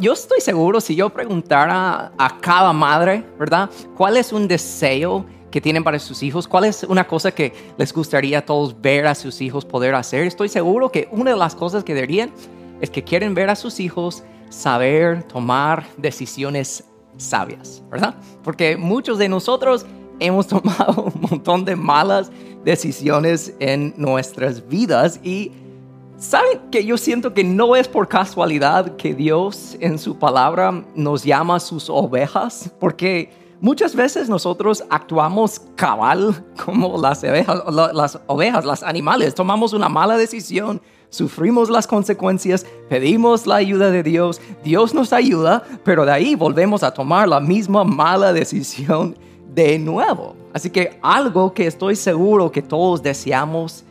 Yo 0.00 0.12
estoy 0.12 0.40
seguro 0.40 0.80
si 0.80 0.94
yo 0.94 1.10
preguntara 1.10 2.12
a 2.18 2.40
cada 2.40 2.72
madre, 2.72 3.24
¿verdad? 3.38 3.70
¿Cuál 3.96 4.16
es 4.16 4.32
un 4.32 4.48
deseo 4.48 5.24
que 5.50 5.60
tienen 5.60 5.84
para 5.84 5.98
sus 5.98 6.22
hijos? 6.22 6.48
¿Cuál 6.48 6.64
es 6.64 6.82
una 6.84 7.06
cosa 7.06 7.30
que 7.30 7.52
les 7.76 7.92
gustaría 7.92 8.38
a 8.38 8.42
todos 8.44 8.80
ver 8.80 9.06
a 9.06 9.14
sus 9.14 9.40
hijos 9.40 9.64
poder 9.64 9.94
hacer? 9.94 10.24
Estoy 10.24 10.48
seguro 10.48 10.90
que 10.90 11.08
una 11.12 11.30
de 11.30 11.36
las 11.36 11.54
cosas 11.54 11.84
que 11.84 11.94
dirían 11.94 12.32
es 12.80 12.90
que 12.90 13.04
quieren 13.04 13.34
ver 13.34 13.50
a 13.50 13.56
sus 13.56 13.78
hijos 13.80 14.24
saber 14.48 15.22
tomar 15.24 15.86
decisiones 15.96 16.84
sabias, 17.16 17.82
¿verdad? 17.90 18.14
Porque 18.42 18.76
muchos 18.76 19.18
de 19.18 19.28
nosotros 19.28 19.86
hemos 20.18 20.46
tomado 20.48 21.12
un 21.14 21.20
montón 21.20 21.64
de 21.64 21.76
malas 21.76 22.30
decisiones 22.64 23.54
en 23.58 23.94
nuestras 23.96 24.66
vidas 24.68 25.20
y 25.22 25.52
saben 26.22 26.60
que 26.70 26.84
yo 26.84 26.96
siento 26.96 27.34
que 27.34 27.42
no 27.42 27.74
es 27.74 27.88
por 27.88 28.06
casualidad 28.06 28.96
que 28.96 29.12
Dios 29.12 29.76
en 29.80 29.98
su 29.98 30.16
palabra 30.16 30.84
nos 30.94 31.24
llama 31.24 31.58
sus 31.58 31.90
ovejas, 31.90 32.72
porque 32.78 33.32
muchas 33.60 33.96
veces 33.96 34.28
nosotros 34.28 34.84
actuamos 34.88 35.60
cabal 35.74 36.44
como 36.64 36.96
las 36.96 37.24
ovejas, 38.28 38.64
las 38.64 38.82
animales, 38.84 39.34
tomamos 39.34 39.72
una 39.72 39.88
mala 39.88 40.16
decisión 40.16 40.80
sufrimos 41.10 41.68
las 41.68 41.86
consecuencias, 41.86 42.64
pedimos 42.88 43.46
la 43.46 43.56
ayuda 43.56 43.90
de 43.90 44.02
Dios, 44.02 44.40
Dios 44.64 44.94
nos 44.94 45.12
ayuda, 45.12 45.62
pero 45.84 46.06
de 46.06 46.12
ahí 46.12 46.34
volvemos 46.34 46.82
a 46.82 46.94
tomar 46.94 47.28
la 47.28 47.38
misma 47.38 47.84
mala 47.84 48.32
decisión 48.32 49.14
de 49.54 49.78
nuevo. 49.78 50.34
Así 50.54 50.70
que 50.70 50.98
algo 51.02 51.52
que 51.52 51.66
estoy 51.66 51.96
seguro 51.96 52.50
que 52.50 52.62
todos 52.62 53.02
deseamos 53.02 53.84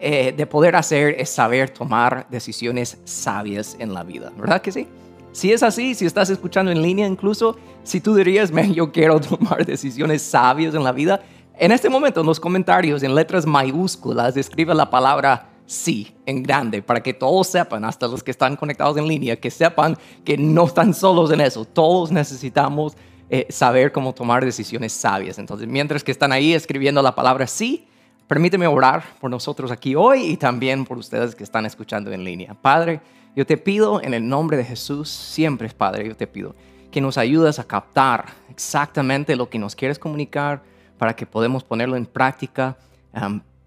eh, 0.00 0.34
de 0.36 0.46
poder 0.46 0.76
hacer 0.76 1.16
es 1.18 1.30
saber 1.30 1.70
tomar 1.70 2.26
decisiones 2.30 2.98
sabias 3.04 3.76
en 3.78 3.94
la 3.94 4.02
vida, 4.02 4.32
¿verdad 4.36 4.60
que 4.60 4.72
sí? 4.72 4.86
Si 5.32 5.52
es 5.52 5.62
así, 5.62 5.94
si 5.94 6.06
estás 6.06 6.30
escuchando 6.30 6.72
en 6.72 6.80
línea 6.80 7.06
incluso, 7.06 7.56
si 7.82 8.00
tú 8.00 8.14
dirías, 8.14 8.50
yo 8.72 8.90
quiero 8.90 9.20
tomar 9.20 9.66
decisiones 9.66 10.22
sabias 10.22 10.74
en 10.74 10.82
la 10.82 10.92
vida, 10.92 11.20
en 11.58 11.72
este 11.72 11.88
momento 11.88 12.20
en 12.20 12.26
los 12.26 12.40
comentarios 12.40 13.02
en 13.02 13.14
letras 13.14 13.46
mayúsculas 13.46 14.36
escribe 14.36 14.74
la 14.74 14.88
palabra 14.88 15.50
sí 15.66 16.14
en 16.24 16.42
grande, 16.42 16.82
para 16.82 17.02
que 17.02 17.12
todos 17.12 17.48
sepan, 17.48 17.84
hasta 17.84 18.06
los 18.06 18.22
que 18.22 18.30
están 18.30 18.56
conectados 18.56 18.96
en 18.96 19.06
línea, 19.06 19.36
que 19.36 19.50
sepan 19.50 19.96
que 20.24 20.38
no 20.38 20.66
están 20.66 20.94
solos 20.94 21.30
en 21.30 21.40
eso. 21.40 21.64
Todos 21.64 22.10
necesitamos 22.12 22.96
eh, 23.28 23.46
saber 23.50 23.92
cómo 23.92 24.14
tomar 24.14 24.44
decisiones 24.44 24.92
sabias. 24.92 25.38
Entonces, 25.38 25.66
mientras 25.66 26.04
que 26.04 26.12
están 26.12 26.32
ahí 26.32 26.54
escribiendo 26.54 27.02
la 27.02 27.14
palabra 27.14 27.46
sí, 27.46 27.86
permíteme 28.26 28.66
orar 28.66 29.04
por 29.20 29.30
nosotros 29.30 29.70
aquí 29.70 29.94
hoy 29.94 30.24
y 30.24 30.36
también 30.36 30.84
por 30.84 30.98
ustedes 30.98 31.34
que 31.34 31.44
están 31.44 31.66
escuchando 31.66 32.12
en 32.12 32.24
línea. 32.24 32.54
Padre, 32.54 33.00
yo 33.34 33.46
te 33.46 33.56
pido 33.56 34.02
en 34.02 34.14
el 34.14 34.26
nombre 34.28 34.56
de 34.56 34.64
Jesús, 34.64 35.08
siempre, 35.08 35.68
Padre, 35.68 36.06
yo 36.08 36.16
te 36.16 36.26
pido 36.26 36.54
que 36.90 37.00
nos 37.00 37.18
ayudes 37.18 37.58
a 37.58 37.64
captar 37.64 38.26
exactamente 38.48 39.36
lo 39.36 39.50
que 39.50 39.58
nos 39.58 39.76
quieres 39.76 39.98
comunicar 39.98 40.62
para 40.96 41.14
que 41.14 41.26
podamos 41.26 41.62
ponerlo 41.62 41.96
en 41.96 42.06
práctica, 42.06 42.78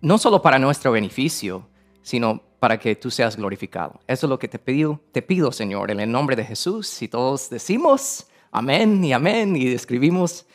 no 0.02 0.18
solo 0.18 0.42
para 0.42 0.58
nuestro 0.58 0.92
beneficio, 0.92 1.68
sino 2.02 2.42
para 2.60 2.80
que 2.80 2.96
tú 2.96 3.12
seas 3.12 3.38
glorificado. 3.38 4.00
Eso 4.08 4.26
es 4.26 4.30
lo 4.30 4.40
que 4.40 4.48
te 4.48 4.58
pido, 4.58 5.00
te 5.12 5.22
pido, 5.22 5.52
Señor, 5.52 5.92
en 5.92 6.00
el 6.00 6.12
nombre 6.12 6.36
de 6.36 6.44
Jesús. 6.44 7.02
Y 7.02 7.08
todos 7.08 7.50
decimos 7.50 8.26
amén 8.52 9.04
y 9.04 9.14
amén 9.14 9.56
y 9.56 9.68
escribimos 9.68 10.46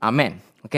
amén. 0.00 0.40
Ok. 0.64 0.76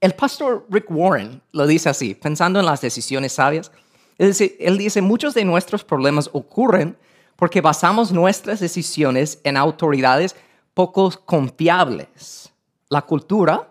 El 0.00 0.14
pastor 0.14 0.66
Rick 0.70 0.86
Warren 0.90 1.42
lo 1.52 1.66
dice 1.66 1.88
así, 1.88 2.14
pensando 2.14 2.60
en 2.60 2.66
las 2.66 2.80
decisiones 2.80 3.32
sabias. 3.32 3.72
Él 4.18 4.28
dice, 4.28 4.56
él 4.60 4.78
dice, 4.78 5.02
muchos 5.02 5.34
de 5.34 5.44
nuestros 5.44 5.84
problemas 5.84 6.30
ocurren 6.32 6.96
porque 7.36 7.60
basamos 7.60 8.12
nuestras 8.12 8.60
decisiones 8.60 9.40
en 9.44 9.56
autoridades 9.56 10.34
poco 10.74 11.10
confiables. 11.24 12.52
La 12.88 13.02
cultura, 13.02 13.68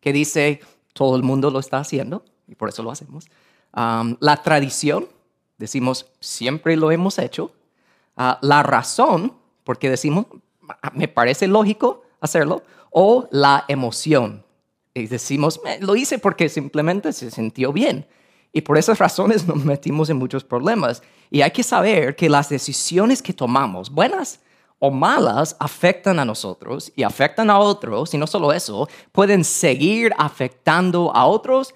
que 0.00 0.12
dice 0.12 0.60
todo 0.92 1.16
el 1.16 1.22
mundo 1.22 1.50
lo 1.50 1.58
está 1.58 1.78
haciendo, 1.78 2.24
y 2.46 2.54
por 2.54 2.68
eso 2.68 2.82
lo 2.82 2.90
hacemos 2.90 3.28
la 4.20 4.42
tradición, 4.42 5.08
decimos, 5.58 6.06
siempre 6.20 6.76
lo 6.76 6.90
hemos 6.90 7.18
hecho. 7.18 7.52
Ah, 8.16 8.38
la 8.42 8.62
razón, 8.62 9.34
porque 9.64 9.90
decimos, 9.90 10.26
me 10.92 11.08
parece 11.08 11.46
lógico 11.46 12.02
hacerlo. 12.20 12.62
O 12.90 13.28
la 13.30 13.64
emoción. 13.68 14.44
Y 15.00 15.06
decimos, 15.06 15.60
lo 15.80 15.96
hice 15.96 16.18
porque 16.18 16.48
simplemente 16.48 17.12
se 17.12 17.30
sintió 17.30 17.72
bien. 17.72 18.06
Y 18.52 18.62
por 18.62 18.78
esas 18.78 18.98
razones 18.98 19.46
nos 19.46 19.64
metimos 19.64 20.10
en 20.10 20.16
muchos 20.16 20.44
problemas. 20.44 21.02
Y 21.30 21.42
hay 21.42 21.50
que 21.50 21.62
saber 21.62 22.16
que 22.16 22.28
las 22.28 22.48
decisiones 22.48 23.22
que 23.22 23.32
tomamos, 23.32 23.90
buenas 23.90 24.40
o 24.78 24.90
malas, 24.90 25.56
afectan 25.58 26.18
a 26.18 26.24
nosotros 26.24 26.92
y 26.96 27.02
afectan 27.02 27.50
a 27.50 27.58
otros. 27.58 28.14
Y 28.14 28.18
no 28.18 28.26
solo 28.26 28.52
eso, 28.52 28.88
pueden 29.12 29.44
seguir 29.44 30.12
afectando 30.16 31.14
a 31.14 31.26
otros 31.26 31.74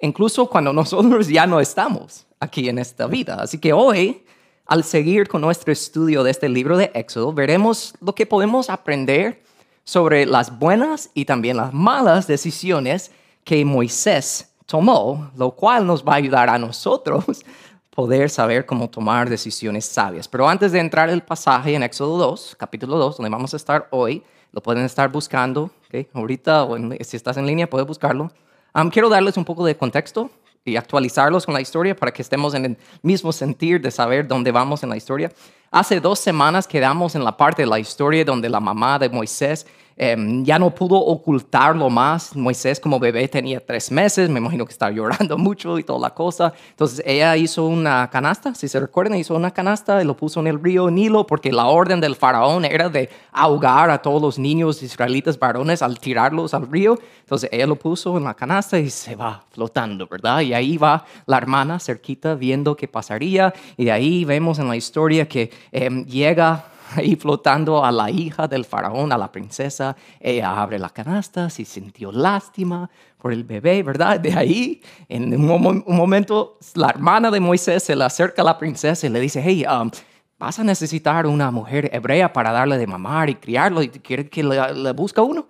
incluso 0.00 0.46
cuando 0.46 0.72
nosotros 0.74 1.28
ya 1.28 1.46
no 1.46 1.60
estamos 1.60 2.26
aquí 2.40 2.68
en 2.68 2.78
esta 2.78 3.06
vida. 3.06 3.36
Así 3.40 3.58
que 3.58 3.72
hoy, 3.72 4.24
al 4.66 4.84
seguir 4.84 5.28
con 5.28 5.40
nuestro 5.40 5.72
estudio 5.72 6.22
de 6.22 6.30
este 6.30 6.48
libro 6.48 6.76
de 6.76 6.90
Éxodo, 6.94 7.32
veremos 7.32 7.94
lo 8.00 8.14
que 8.14 8.26
podemos 8.26 8.70
aprender 8.70 9.42
sobre 9.84 10.26
las 10.26 10.58
buenas 10.58 11.10
y 11.14 11.24
también 11.24 11.56
las 11.56 11.72
malas 11.72 12.26
decisiones 12.26 13.10
que 13.44 13.64
Moisés 13.64 14.52
tomó, 14.66 15.30
lo 15.36 15.50
cual 15.50 15.86
nos 15.86 16.04
va 16.04 16.12
a 16.12 16.16
ayudar 16.16 16.48
a 16.48 16.58
nosotros 16.58 17.24
poder 17.90 18.30
saber 18.30 18.66
cómo 18.66 18.88
tomar 18.88 19.28
decisiones 19.28 19.84
sabias. 19.84 20.28
Pero 20.28 20.48
antes 20.48 20.72
de 20.72 20.78
entrar 20.78 21.10
el 21.10 21.22
pasaje 21.22 21.74
en 21.74 21.82
Éxodo 21.82 22.18
2, 22.18 22.56
capítulo 22.58 22.96
2, 22.96 23.16
donde 23.16 23.30
vamos 23.30 23.52
a 23.52 23.56
estar 23.56 23.88
hoy, 23.90 24.22
lo 24.52 24.62
pueden 24.62 24.84
estar 24.84 25.10
buscando, 25.10 25.70
ahorita 26.12 26.64
o 26.64 26.76
si 27.00 27.16
estás 27.16 27.36
en 27.36 27.46
línea 27.46 27.68
puedes 27.68 27.86
buscarlo. 27.86 28.30
Quiero 28.92 29.08
darles 29.08 29.36
un 29.36 29.44
poco 29.44 29.64
de 29.64 29.76
contexto 29.76 30.30
y 30.64 30.76
actualizarlos 30.76 31.46
con 31.46 31.54
la 31.54 31.60
historia 31.60 31.96
para 31.96 32.12
que 32.12 32.22
estemos 32.22 32.54
en 32.54 32.64
el 32.64 32.76
mismo 33.02 33.32
sentir 33.32 33.80
de 33.80 33.90
saber 33.90 34.28
dónde 34.28 34.52
vamos 34.52 34.82
en 34.82 34.90
la 34.90 34.96
historia. 34.96 35.32
Hace 35.70 36.00
dos 36.00 36.18
semanas 36.18 36.66
quedamos 36.66 37.14
en 37.14 37.24
la 37.24 37.36
parte 37.36 37.62
de 37.62 37.66
la 37.66 37.78
historia 37.78 38.24
donde 38.24 38.48
la 38.48 38.60
mamá 38.60 38.98
de 38.98 39.08
Moisés 39.08 39.66
Em, 40.02 40.42
ya 40.46 40.58
no 40.58 40.70
pudo 40.70 40.96
ocultarlo 40.96 41.90
más. 41.90 42.34
Moisés 42.34 42.80
como 42.80 42.98
bebé 42.98 43.28
tenía 43.28 43.60
tres 43.60 43.92
meses, 43.92 44.30
me 44.30 44.38
imagino 44.38 44.64
que 44.64 44.72
estaba 44.72 44.90
llorando 44.96 45.36
mucho 45.36 45.78
y 45.78 45.84
toda 45.84 45.98
la 45.98 46.14
cosa. 46.14 46.54
Entonces 46.70 47.02
ella 47.04 47.36
hizo 47.36 47.66
una 47.66 48.08
canasta, 48.08 48.54
si 48.54 48.66
se 48.66 48.80
recuerdan, 48.80 49.18
hizo 49.18 49.34
una 49.34 49.50
canasta 49.50 50.00
y 50.00 50.06
lo 50.06 50.16
puso 50.16 50.40
en 50.40 50.46
el 50.46 50.58
río 50.58 50.90
Nilo 50.90 51.26
porque 51.26 51.52
la 51.52 51.66
orden 51.66 52.00
del 52.00 52.16
faraón 52.16 52.64
era 52.64 52.88
de 52.88 53.10
ahogar 53.30 53.90
a 53.90 54.00
todos 54.00 54.22
los 54.22 54.38
niños 54.38 54.82
israelitas 54.82 55.38
varones 55.38 55.82
al 55.82 56.00
tirarlos 56.00 56.54
al 56.54 56.70
río. 56.70 56.98
Entonces 57.20 57.50
ella 57.52 57.66
lo 57.66 57.76
puso 57.76 58.16
en 58.16 58.24
la 58.24 58.32
canasta 58.32 58.78
y 58.78 58.88
se 58.88 59.16
va 59.16 59.44
flotando, 59.50 60.06
¿verdad? 60.06 60.40
Y 60.40 60.54
ahí 60.54 60.78
va 60.78 61.04
la 61.26 61.36
hermana 61.36 61.78
cerquita 61.78 62.36
viendo 62.36 62.74
qué 62.74 62.88
pasaría 62.88 63.52
y 63.76 63.84
de 63.84 63.92
ahí 63.92 64.24
vemos 64.24 64.58
en 64.60 64.68
la 64.68 64.76
historia 64.76 65.28
que 65.28 65.50
em, 65.72 66.06
llega 66.06 66.64
ahí 66.96 67.16
flotando 67.16 67.84
a 67.84 67.92
la 67.92 68.10
hija 68.10 68.48
del 68.48 68.64
faraón, 68.64 69.12
a 69.12 69.18
la 69.18 69.30
princesa. 69.30 69.96
Ella 70.18 70.60
abre 70.60 70.78
la 70.78 70.90
canasta, 70.90 71.50
si 71.50 71.64
sintió 71.64 72.12
lástima 72.12 72.90
por 73.18 73.32
el 73.32 73.44
bebé, 73.44 73.82
¿verdad? 73.82 74.18
De 74.20 74.32
ahí, 74.32 74.80
en 75.08 75.34
un, 75.34 75.84
momento, 75.86 76.58
la 76.74 76.88
hermana 76.88 77.30
de 77.30 77.40
Moisés 77.40 77.82
se 77.82 77.94
le 77.94 78.04
acerca 78.04 78.42
a 78.42 78.44
la 78.44 78.58
princesa 78.58 79.06
y 79.06 79.10
le 79.10 79.20
dice, 79.20 79.42
hey, 79.44 79.64
um, 79.66 79.90
vas 80.38 80.58
a 80.58 80.64
necesitar 80.64 81.26
una 81.26 81.50
mujer 81.50 81.90
hebrea 81.92 82.32
para 82.32 82.50
darle 82.52 82.78
de 82.78 82.86
mamar 82.86 83.28
y 83.28 83.34
criarlo 83.34 83.82
y 83.82 83.88
quiere 83.88 84.28
que 84.28 84.42
le, 84.42 84.74
le 84.74 84.92
busque 84.92 85.20
uno. 85.20 85.46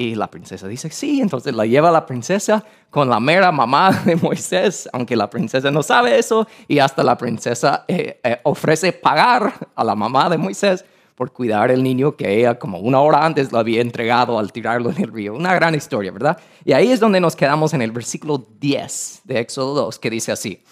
Y 0.00 0.14
la 0.14 0.30
princesa 0.30 0.68
dice, 0.68 0.90
sí, 0.90 1.20
entonces 1.20 1.52
la 1.52 1.66
lleva 1.66 1.90
la 1.90 2.06
princesa 2.06 2.64
con 2.88 3.10
la 3.10 3.18
mera 3.18 3.50
mamá 3.50 3.90
de 4.04 4.14
Moisés, 4.14 4.88
aunque 4.92 5.16
la 5.16 5.28
princesa 5.28 5.72
no 5.72 5.82
sabe 5.82 6.16
eso, 6.16 6.46
y 6.68 6.78
hasta 6.78 7.02
la 7.02 7.18
princesa 7.18 7.84
eh, 7.88 8.20
eh, 8.22 8.38
ofrece 8.44 8.92
pagar 8.92 9.52
a 9.74 9.82
la 9.82 9.96
mamá 9.96 10.30
de 10.30 10.38
Moisés 10.38 10.84
por 11.16 11.32
cuidar 11.32 11.72
el 11.72 11.82
niño 11.82 12.14
que 12.14 12.32
ella 12.38 12.60
como 12.60 12.78
una 12.78 13.00
hora 13.00 13.26
antes 13.26 13.50
lo 13.50 13.58
había 13.58 13.80
entregado 13.80 14.38
al 14.38 14.52
tirarlo 14.52 14.90
en 14.90 15.02
el 15.02 15.12
río. 15.12 15.34
Una 15.34 15.52
gran 15.56 15.74
historia, 15.74 16.12
¿verdad? 16.12 16.38
Y 16.64 16.74
ahí 16.74 16.92
es 16.92 17.00
donde 17.00 17.18
nos 17.18 17.34
quedamos 17.34 17.74
en 17.74 17.82
el 17.82 17.90
versículo 17.90 18.46
10 18.60 19.22
de 19.24 19.40
Éxodo 19.40 19.74
2, 19.74 19.98
que 19.98 20.10
dice 20.10 20.30
así, 20.30 20.62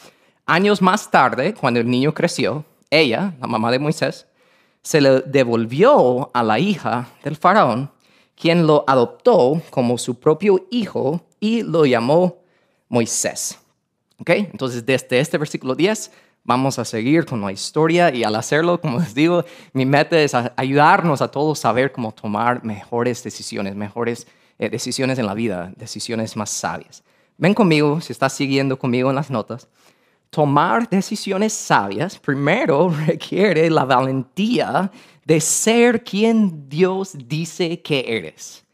años 0.46 0.80
más 0.80 1.10
tarde, 1.10 1.52
cuando 1.52 1.80
el 1.80 1.90
niño 1.90 2.14
creció, 2.14 2.64
ella, 2.90 3.34
la 3.40 3.48
mamá 3.48 3.72
de 3.72 3.80
Moisés, 3.80 4.28
se 4.82 5.00
le 5.00 5.22
devolvió 5.22 6.30
a 6.32 6.44
la 6.44 6.60
hija 6.60 7.08
del 7.24 7.34
faraón 7.34 7.90
quien 8.36 8.66
lo 8.66 8.84
adoptó 8.86 9.60
como 9.70 9.98
su 9.98 10.20
propio 10.20 10.66
hijo 10.70 11.22
y 11.40 11.62
lo 11.62 11.86
llamó 11.86 12.38
Moisés. 12.88 13.58
¿Ok? 14.18 14.30
Entonces, 14.30 14.84
desde 14.84 15.18
este 15.18 15.38
versículo 15.38 15.74
10 15.74 16.10
vamos 16.44 16.78
a 16.78 16.84
seguir 16.84 17.26
con 17.26 17.40
la 17.40 17.50
historia 17.50 18.14
y 18.14 18.22
al 18.22 18.36
hacerlo, 18.36 18.80
como 18.80 19.00
les 19.00 19.14
digo, 19.14 19.44
mi 19.72 19.84
meta 19.84 20.18
es 20.18 20.32
ayudarnos 20.34 21.20
a 21.20 21.28
todos 21.28 21.58
a 21.58 21.62
saber 21.62 21.90
cómo 21.90 22.12
tomar 22.12 22.64
mejores 22.64 23.24
decisiones, 23.24 23.74
mejores 23.74 24.28
eh, 24.58 24.70
decisiones 24.70 25.18
en 25.18 25.26
la 25.26 25.34
vida, 25.34 25.72
decisiones 25.76 26.36
más 26.36 26.50
sabias. 26.50 27.02
Ven 27.36 27.52
conmigo, 27.52 28.00
si 28.00 28.12
estás 28.12 28.32
siguiendo 28.32 28.78
conmigo 28.78 29.10
en 29.10 29.16
las 29.16 29.30
notas. 29.30 29.68
tomar 30.30 30.88
decisiones 30.88 31.52
sabias 31.52 32.18
primero 32.18 32.90
requiere 33.06 33.68
la 33.70 33.84
valentía 33.84 34.90
de 35.26 35.40
ser 35.40 36.04
quien 36.04 36.68
Dios 36.68 37.12
dice 37.26 37.82
que 37.82 38.04
eres. 38.06 38.64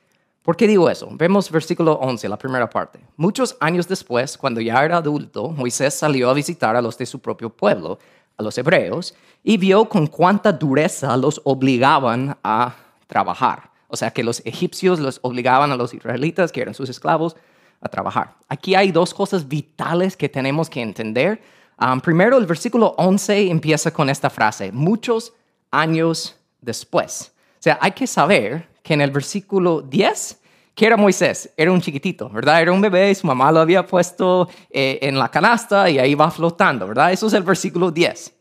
¿Por 0.42 0.54
qué 0.54 0.66
digo 0.66 0.90
eso? 0.90 1.08
Vemos 1.12 1.50
versículo 1.50 1.94
11, 1.94 2.28
la 2.28 2.36
primera 2.36 2.68
parte. 2.68 3.00
Muchos 3.16 3.56
años 3.58 3.88
después, 3.88 4.36
cuando 4.36 4.60
ya 4.60 4.84
era 4.84 4.98
adulto, 4.98 5.48
Moisés 5.48 5.94
salió 5.94 6.28
a 6.28 6.34
visitar 6.34 6.76
a 6.76 6.82
los 6.82 6.98
de 6.98 7.06
su 7.06 7.20
propio 7.20 7.48
pueblo, 7.48 7.98
a 8.36 8.42
los 8.42 8.58
hebreos, 8.58 9.14
y 9.42 9.56
vio 9.56 9.88
con 9.88 10.06
cuánta 10.06 10.52
dureza 10.52 11.16
los 11.16 11.40
obligaban 11.44 12.36
a 12.44 12.74
trabajar. 13.06 13.70
O 13.88 13.96
sea, 13.96 14.10
que 14.10 14.22
los 14.22 14.42
egipcios 14.44 15.00
los 15.00 15.20
obligaban 15.22 15.72
a 15.72 15.76
los 15.76 15.94
israelitas, 15.94 16.52
que 16.52 16.60
eran 16.60 16.74
sus 16.74 16.90
esclavos, 16.90 17.34
a 17.80 17.88
trabajar. 17.88 18.34
Aquí 18.48 18.74
hay 18.74 18.92
dos 18.92 19.14
cosas 19.14 19.48
vitales 19.48 20.18
que 20.18 20.28
tenemos 20.28 20.68
que 20.68 20.82
entender. 20.82 21.40
Um, 21.80 22.00
primero, 22.00 22.36
el 22.36 22.44
versículo 22.44 22.94
11 22.98 23.50
empieza 23.50 23.90
con 23.90 24.10
esta 24.10 24.28
frase, 24.28 24.70
muchos 24.70 25.32
años 25.70 26.36
después. 26.62 27.32
O 27.58 27.62
sea, 27.62 27.78
hay 27.80 27.92
que 27.92 28.06
saber 28.06 28.66
que 28.82 28.94
en 28.94 29.02
el 29.02 29.10
versículo 29.10 29.82
10, 29.82 30.40
que 30.74 30.86
era 30.86 30.96
Moisés, 30.96 31.50
era 31.56 31.70
un 31.70 31.80
chiquitito, 31.80 32.30
¿verdad? 32.30 32.62
Era 32.62 32.72
un 32.72 32.80
bebé 32.80 33.10
y 33.10 33.14
su 33.14 33.26
mamá 33.26 33.52
lo 33.52 33.60
había 33.60 33.86
puesto 33.86 34.48
eh, 34.70 34.98
en 35.02 35.18
la 35.18 35.30
canasta 35.30 35.90
y 35.90 35.98
ahí 35.98 36.14
va 36.14 36.30
flotando, 36.30 36.88
¿verdad? 36.88 37.12
Eso 37.12 37.26
es 37.26 37.34
el 37.34 37.42
versículo 37.42 37.90
10. 37.90 38.32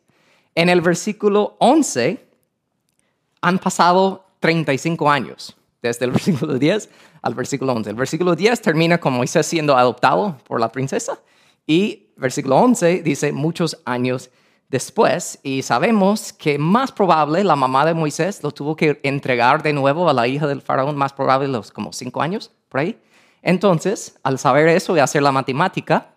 En 0.56 0.70
el 0.70 0.82
versículo 0.82 1.56
11 1.60 2.26
han 3.42 3.60
pasado 3.60 4.26
35 4.40 5.12
años, 5.12 5.58
desde 5.82 6.06
el 6.06 6.12
versículo 6.14 6.58
10 6.58 6.90
al 7.22 7.36
versículo 7.36 7.74
11. 7.74 7.90
El 7.90 7.96
versículo 7.96 8.36
10 8.36 8.62
termina 8.62 9.00
con 9.00 9.14
Moisés 9.14 9.46
siendo 9.46 9.76
adoptado 9.76 10.38
por 10.48 10.60
la 10.60 10.72
princesa 10.72 11.20
y 11.68 12.08
versículo 12.18 12.58
11 12.58 13.02
dice 13.04 13.32
muchos 13.32 13.82
años 13.86 14.30
después 14.72 15.38
y 15.44 15.62
sabemos 15.64 16.32
que 16.32 16.58
más 16.58 16.94
probable 16.94 17.44
la 17.44 17.58
mamá 17.58 17.86
de 17.86 17.94
Moisés 17.94 18.42
lo 18.42 18.52
tuvo 18.52 18.76
que 18.78 19.02
entregar 19.04 19.62
de 19.62 19.74
nuevo 19.74 20.10
a 20.10 20.14
la 20.14 20.28
hija 20.28 20.48
del 20.48 20.62
faraón, 20.62 20.96
más 20.96 21.12
probable 21.12 21.50
los 21.50 21.72
como 21.72 21.92
cinco 21.92 22.22
años, 22.22 22.52
por 22.70 22.80
ahí. 22.80 22.98
Entonces, 23.42 24.18
al 24.24 24.40
saber 24.40 24.70
eso 24.70 24.96
y 24.96 25.00
hacer 25.00 25.24
la 25.24 25.34
matemática, 25.34 26.14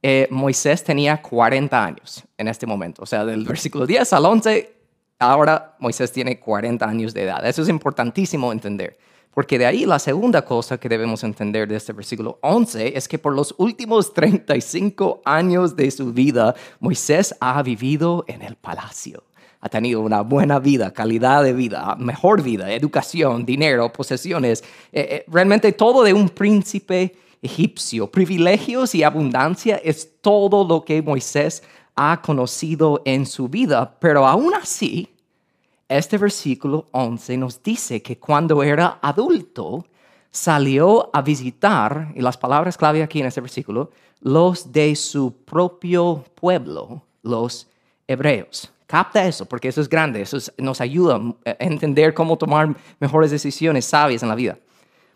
eh, 0.00 0.26
Moisés 0.30 0.82
tenía 0.82 1.20
40 1.20 1.84
años 1.84 2.24
en 2.38 2.48
este 2.48 2.66
momento. 2.66 3.02
O 3.02 3.06
sea, 3.06 3.26
del 3.26 3.44
versículo 3.44 3.86
10 3.86 4.10
al 4.14 4.24
11, 4.24 4.74
ahora 5.18 5.76
Moisés 5.78 6.10
tiene 6.12 6.40
40 6.40 6.88
años 6.88 7.12
de 7.12 7.24
edad. 7.24 7.46
Eso 7.46 7.60
es 7.60 7.68
importantísimo 7.68 8.52
entender. 8.52 8.98
Porque 9.34 9.58
de 9.58 9.66
ahí 9.66 9.86
la 9.86 9.98
segunda 9.98 10.44
cosa 10.44 10.78
que 10.78 10.88
debemos 10.88 11.24
entender 11.24 11.66
de 11.66 11.76
este 11.76 11.92
versículo 11.92 12.38
11 12.42 12.96
es 12.96 13.08
que 13.08 13.18
por 13.18 13.34
los 13.34 13.54
últimos 13.56 14.12
35 14.12 15.22
años 15.24 15.74
de 15.74 15.90
su 15.90 16.12
vida, 16.12 16.54
Moisés 16.80 17.34
ha 17.40 17.62
vivido 17.62 18.24
en 18.28 18.42
el 18.42 18.56
palacio. 18.56 19.24
Ha 19.60 19.68
tenido 19.68 20.00
una 20.00 20.20
buena 20.20 20.58
vida, 20.58 20.92
calidad 20.92 21.44
de 21.44 21.54
vida, 21.54 21.96
mejor 21.98 22.42
vida, 22.42 22.72
educación, 22.72 23.46
dinero, 23.46 23.92
posesiones, 23.92 24.62
eh, 24.92 25.08
eh, 25.10 25.24
realmente 25.28 25.72
todo 25.72 26.02
de 26.02 26.12
un 26.12 26.28
príncipe 26.28 27.14
egipcio. 27.40 28.10
Privilegios 28.10 28.94
y 28.94 29.02
abundancia 29.02 29.80
es 29.82 30.20
todo 30.20 30.66
lo 30.66 30.84
que 30.84 31.00
Moisés 31.00 31.62
ha 31.94 32.20
conocido 32.20 33.02
en 33.04 33.24
su 33.24 33.48
vida, 33.48 33.96
pero 33.98 34.26
aún 34.26 34.54
así, 34.54 35.11
este 35.98 36.18
versículo 36.18 36.86
11 36.92 37.36
nos 37.36 37.62
dice 37.62 38.02
que 38.02 38.18
cuando 38.18 38.62
era 38.62 38.98
adulto, 39.02 39.84
salió 40.30 41.10
a 41.12 41.22
visitar, 41.22 42.12
y 42.14 42.20
las 42.20 42.36
palabras 42.36 42.76
clave 42.76 43.02
aquí 43.02 43.20
en 43.20 43.26
este 43.26 43.40
versículo, 43.40 43.90
los 44.20 44.72
de 44.72 44.96
su 44.96 45.34
propio 45.44 46.24
pueblo, 46.34 47.02
los 47.22 47.68
hebreos. 48.06 48.72
Capta 48.86 49.26
eso, 49.26 49.46
porque 49.46 49.68
eso 49.68 49.80
es 49.80 49.88
grande, 49.88 50.22
eso 50.22 50.38
nos 50.58 50.80
ayuda 50.80 51.20
a 51.46 51.56
entender 51.58 52.14
cómo 52.14 52.36
tomar 52.36 52.74
mejores 53.00 53.30
decisiones 53.30 53.84
sabias 53.86 54.22
en 54.22 54.28
la 54.28 54.34
vida. 54.34 54.58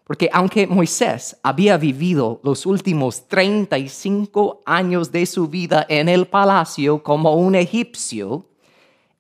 Porque 0.05 0.31
aunque 0.33 0.67
Moisés 0.67 1.37
había 1.43 1.77
vivido 1.77 2.41
los 2.45 2.65
últimos 2.65 3.27
35 3.27 4.63
años 4.65 5.11
de 5.11 5.27
su 5.27 5.49
vida 5.49 5.85
en 5.89 6.09
el 6.09 6.27
palacio 6.27 7.03
como 7.03 7.35
un 7.35 7.55
egipcio, 7.55 8.47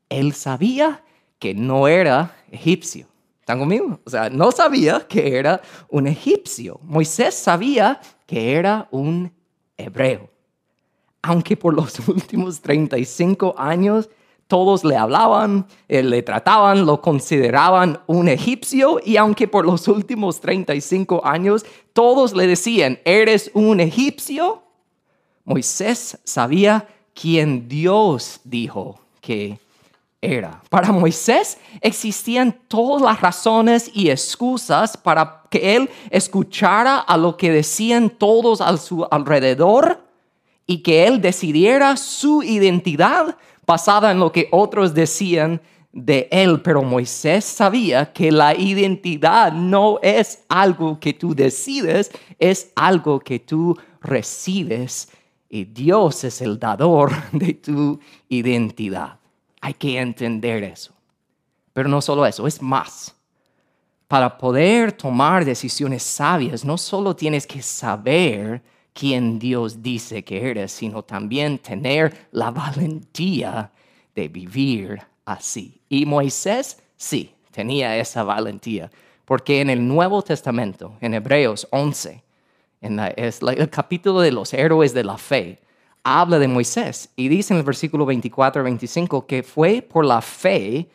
él 0.08 0.32
sabía 0.32 1.02
que 1.38 1.54
no 1.54 1.88
era 1.88 2.36
egipcio. 2.50 3.06
¿Están 3.40 3.58
conmigo? 3.60 4.00
O 4.04 4.10
sea, 4.10 4.28
no 4.28 4.50
sabía 4.50 5.06
que 5.06 5.36
era 5.36 5.60
un 5.88 6.06
egipcio. 6.06 6.80
Moisés 6.82 7.34
sabía 7.34 8.00
que 8.26 8.54
era 8.54 8.88
un 8.90 9.32
hebreo. 9.76 10.28
Aunque 11.22 11.56
por 11.56 11.74
los 11.74 12.00
últimos 12.08 12.60
35 12.60 13.54
años 13.56 14.08
todos 14.48 14.84
le 14.84 14.96
hablaban, 14.96 15.66
eh, 15.88 16.02
le 16.02 16.22
trataban, 16.22 16.86
lo 16.86 17.00
consideraban 17.00 18.00
un 18.06 18.28
egipcio 18.28 19.00
y 19.04 19.16
aunque 19.16 19.48
por 19.48 19.66
los 19.66 19.88
últimos 19.88 20.40
35 20.40 21.24
años 21.24 21.66
todos 21.92 22.32
le 22.32 22.46
decían, 22.46 23.00
eres 23.04 23.50
un 23.54 23.80
egipcio, 23.80 24.62
Moisés 25.44 26.18
sabía 26.24 26.88
quién 27.14 27.68
Dios 27.68 28.40
dijo 28.44 29.00
que 29.20 29.58
Para 30.70 30.92
Moisés 30.92 31.58
existían 31.80 32.56
todas 32.68 33.02
las 33.02 33.20
razones 33.20 33.90
y 33.94 34.10
excusas 34.10 34.96
para 34.96 35.42
que 35.50 35.76
él 35.76 35.90
escuchara 36.10 36.98
a 36.98 37.16
lo 37.16 37.36
que 37.36 37.50
decían 37.50 38.10
todos 38.10 38.60
a 38.60 38.76
su 38.76 39.06
alrededor 39.10 40.02
y 40.66 40.82
que 40.82 41.06
él 41.06 41.20
decidiera 41.20 41.96
su 41.96 42.42
identidad 42.42 43.36
basada 43.66 44.10
en 44.10 44.18
lo 44.18 44.32
que 44.32 44.48
otros 44.50 44.94
decían 44.94 45.60
de 45.92 46.28
él. 46.30 46.60
Pero 46.62 46.82
Moisés 46.82 47.44
sabía 47.44 48.12
que 48.12 48.30
la 48.32 48.54
identidad 48.54 49.52
no 49.52 49.98
es 50.02 50.44
algo 50.48 50.98
que 51.00 51.12
tú 51.12 51.34
decides, 51.34 52.10
es 52.38 52.72
algo 52.74 53.20
que 53.20 53.38
tú 53.38 53.76
recibes. 54.00 55.08
Y 55.48 55.64
Dios 55.64 56.24
es 56.24 56.40
el 56.40 56.58
dador 56.58 57.12
de 57.32 57.54
tu 57.54 58.00
identidad. 58.28 59.18
Hay 59.60 59.74
que 59.74 59.98
entender 59.98 60.62
eso. 60.64 60.92
Pero 61.72 61.88
no 61.88 62.00
solo 62.00 62.24
eso, 62.24 62.46
es 62.46 62.62
más. 62.62 63.14
Para 64.08 64.38
poder 64.38 64.92
tomar 64.92 65.44
decisiones 65.44 66.02
sabias, 66.02 66.64
no 66.64 66.78
solo 66.78 67.14
tienes 67.16 67.46
que 67.46 67.60
saber 67.60 68.62
quién 68.92 69.38
Dios 69.38 69.82
dice 69.82 70.24
que 70.24 70.50
eres, 70.50 70.72
sino 70.72 71.02
también 71.02 71.58
tener 71.58 72.28
la 72.30 72.50
valentía 72.50 73.70
de 74.14 74.28
vivir 74.28 75.02
así. 75.24 75.82
Y 75.88 76.06
Moisés 76.06 76.82
sí 76.96 77.34
tenía 77.50 77.96
esa 77.98 78.22
valentía, 78.22 78.90
porque 79.24 79.60
en 79.60 79.70
el 79.70 79.86
Nuevo 79.86 80.22
Testamento, 80.22 80.96
en 81.00 81.14
Hebreos 81.14 81.68
11, 81.70 82.22
en 82.80 83.00
es 83.16 83.40
el 83.42 83.68
capítulo 83.68 84.20
de 84.20 84.32
los 84.32 84.54
héroes 84.54 84.94
de 84.94 85.04
la 85.04 85.18
fe, 85.18 85.60
habla 86.08 86.38
de 86.38 86.46
Moisés 86.46 87.10
y 87.16 87.26
dice 87.26 87.52
en 87.52 87.58
el 87.58 87.64
versículo 87.64 88.06
24 88.06 88.62
25 88.62 89.26
que 89.26 89.42
fue 89.42 89.82
por 89.82 90.04
la 90.04 90.22
fe 90.22 90.88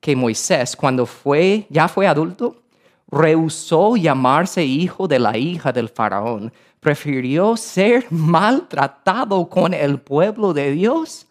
que 0.00 0.16
Moisés, 0.16 0.74
cuando 0.74 1.06
fue, 1.06 1.68
ya 1.70 1.86
fue 1.86 2.08
adulto, 2.08 2.64
rehusó 3.08 3.96
llamarse 3.96 4.64
hijo 4.64 5.06
de 5.06 5.20
la 5.20 5.38
hija 5.38 5.72
del 5.72 5.88
faraón, 5.88 6.52
prefirió 6.80 7.56
ser 7.56 8.06
maltratado 8.10 9.48
con 9.48 9.72
el 9.72 10.00
pueblo 10.00 10.52
de 10.52 10.72
Dios 10.72 11.28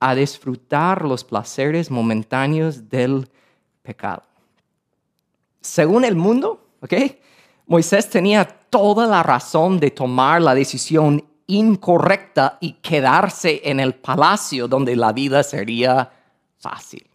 a 0.00 0.14
disfrutar 0.14 1.04
los 1.04 1.22
placeres 1.22 1.90
momentáneos 1.90 2.88
del 2.88 3.28
pecado. 3.82 4.22
Según 5.60 6.06
el 6.06 6.16
mundo, 6.16 6.66
¿ok? 6.80 6.94
Moisés 7.66 8.08
tenía 8.08 8.46
toda 8.46 9.06
la 9.06 9.22
razón 9.22 9.78
de 9.78 9.90
tomar 9.90 10.40
la 10.40 10.54
decisión 10.54 11.24
incorrecta 11.46 12.58
y 12.60 12.74
quedarse 12.74 13.60
en 13.64 13.80
el 13.80 13.94
palacio 13.94 14.68
donde 14.68 14.96
la 14.96 15.12
vida 15.12 15.42
sería 15.42 16.10
fácil, 16.58 17.06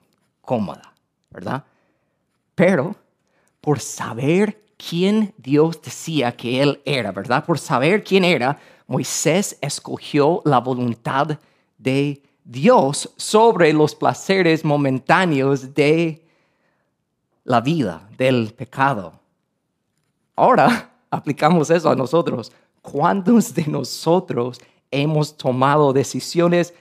cómoda, 0.41 0.93
¿verdad? 1.29 1.63
Pero 2.55 2.95
por 3.61 3.79
saber 3.79 4.61
quién 4.77 5.33
Dios 5.37 5.81
decía 5.81 6.31
que 6.35 6.61
él 6.61 6.81
era, 6.85 7.11
¿verdad? 7.11 7.45
Por 7.45 7.59
saber 7.59 8.03
quién 8.03 8.23
era, 8.23 8.59
Moisés 8.87 9.57
escogió 9.61 10.41
la 10.45 10.59
voluntad 10.59 11.39
de 11.77 12.21
Dios 12.43 13.13
sobre 13.17 13.73
los 13.73 13.93
placeres 13.93 14.65
momentáneos 14.65 15.73
de 15.73 16.25
la 17.43 17.61
vida, 17.61 18.09
del 18.17 18.53
pecado. 18.53 19.19
Ahora 20.35 20.91
aplicamos 21.09 21.69
eso 21.69 21.89
a 21.89 21.95
nosotros. 21.95 22.51
¿Cuántos 22.81 23.53
de 23.53 23.65
nosotros 23.67 24.59
hemos 24.91 25.35
tomado 25.35 25.93
decisiones 25.93 26.73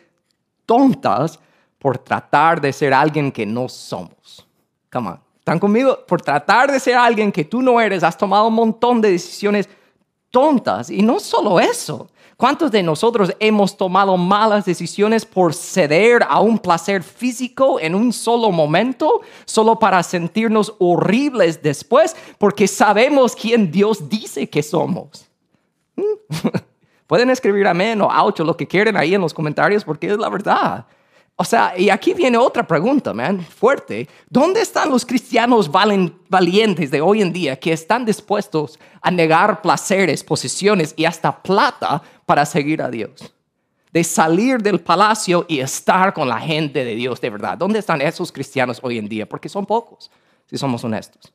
tontas 0.67 1.39
por 1.79 1.99
tratar 1.99 2.61
de 2.61 2.73
ser 2.73 2.95
alguien 2.95 3.31
que 3.33 3.47
no 3.47 3.69
somos? 3.69 4.47
Come 4.91 5.11
on. 5.11 5.21
¿Están 5.39 5.59
conmigo? 5.59 5.99
Por 6.07 6.21
tratar 6.21 6.71
de 6.71 6.79
ser 6.79 6.95
alguien 6.97 7.33
que 7.33 7.45
tú 7.45 7.63
no 7.63 7.81
eres, 7.81 8.03
has 8.03 8.19
tomado 8.19 8.49
un 8.49 8.55
montón 8.55 9.01
de 9.01 9.13
decisiones 9.13 9.67
tontas. 10.31 10.91
Y 10.91 11.01
no 11.01 11.19
solo 11.21 11.59
eso. 11.59 12.11
¿Cuántos 12.37 12.71
de 12.71 12.83
nosotros 12.85 13.33
hemos 13.41 13.77
tomado 13.77 14.17
malas 14.17 14.65
decisiones 14.65 15.27
por 15.27 15.55
ceder 15.55 16.23
a 16.29 16.41
un 16.41 16.59
placer 16.59 17.03
físico 17.03 17.81
en 17.81 17.97
un 17.97 18.13
solo 18.13 18.53
momento, 18.53 19.23
solo 19.45 19.79
para 19.79 20.03
sentirnos 20.05 20.75
horribles 20.79 21.63
después, 21.63 22.15
porque 22.39 22.69
sabemos 22.69 23.35
quién 23.35 23.73
Dios 23.73 24.09
dice 24.09 24.49
que 24.49 24.63
somos? 24.63 25.28
Pueden 27.07 27.31
escribir 27.31 27.67
amén 27.67 28.01
o 28.03 28.11
ouch 28.11 28.41
lo 28.41 28.57
que 28.57 28.67
quieren 28.67 28.97
ahí 28.97 29.15
en 29.15 29.21
los 29.21 29.33
comentarios 29.33 29.85
porque 29.85 30.09
es 30.09 30.19
la 30.19 30.29
verdad. 30.29 30.87
O 31.41 31.45
sea, 31.45 31.73
y 31.79 31.89
aquí 31.89 32.15
viene 32.15 32.37
otra 32.37 32.67
pregunta, 32.67 33.15
man, 33.15 33.41
fuerte. 33.41 34.09
¿Dónde 34.29 34.61
están 34.61 34.91
los 34.91 35.07
cristianos 35.07 35.71
valientes 35.71 36.91
de 36.91 37.01
hoy 37.01 37.23
en 37.23 37.33
día 37.33 37.57
que 37.57 37.73
están 37.73 38.05
dispuestos 38.05 38.77
a 39.01 39.11
negar 39.11 39.63
placeres, 39.63 40.25
posesiones 40.25 40.95
y 40.97 41.05
hasta 41.05 41.41
plata 41.41 42.03
para 42.27 42.45
seguir 42.45 42.83
a 42.83 42.91
Dios? 42.91 43.33
De 43.93 44.03
salir 44.03 44.61
del 44.61 44.81
palacio 44.81 45.47
y 45.49 45.61
estar 45.61 46.13
con 46.13 46.29
la 46.29 46.41
gente 46.41 46.85
de 46.85 46.97
Dios 46.97 47.21
de 47.21 47.31
verdad. 47.31 47.57
¿Dónde 47.57 47.79
están 47.79 48.03
esos 48.03 48.33
cristianos 48.33 48.81
hoy 48.83 48.99
en 48.99 49.09
día? 49.09 49.29
Porque 49.29 49.49
son 49.49 49.65
pocos, 49.65 50.11
si 50.47 50.59
somos 50.59 50.83
honestos. 50.83 51.33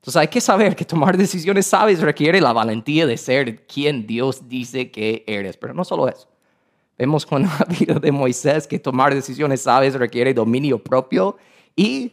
Entonces 0.00 0.16
hay 0.16 0.28
que 0.28 0.40
saber 0.40 0.74
que 0.74 0.86
tomar 0.86 1.18
decisiones 1.18 1.66
sabias 1.66 2.00
requiere 2.00 2.40
la 2.40 2.54
valentía 2.54 3.06
de 3.06 3.18
ser 3.18 3.66
quien 3.66 4.06
Dios 4.06 4.48
dice 4.48 4.90
que 4.90 5.24
eres. 5.26 5.58
Pero 5.58 5.74
no 5.74 5.84
solo 5.84 6.08
eso. 6.08 6.26
Vemos 6.96 7.26
con 7.26 7.42
la 7.42 7.66
vida 7.78 7.94
de 7.94 8.10
Moisés 8.10 8.66
que 8.66 8.78
tomar 8.78 9.14
decisiones 9.14 9.60
sabias 9.60 9.94
requiere 9.94 10.32
dominio 10.32 10.82
propio 10.82 11.36
y 11.76 12.12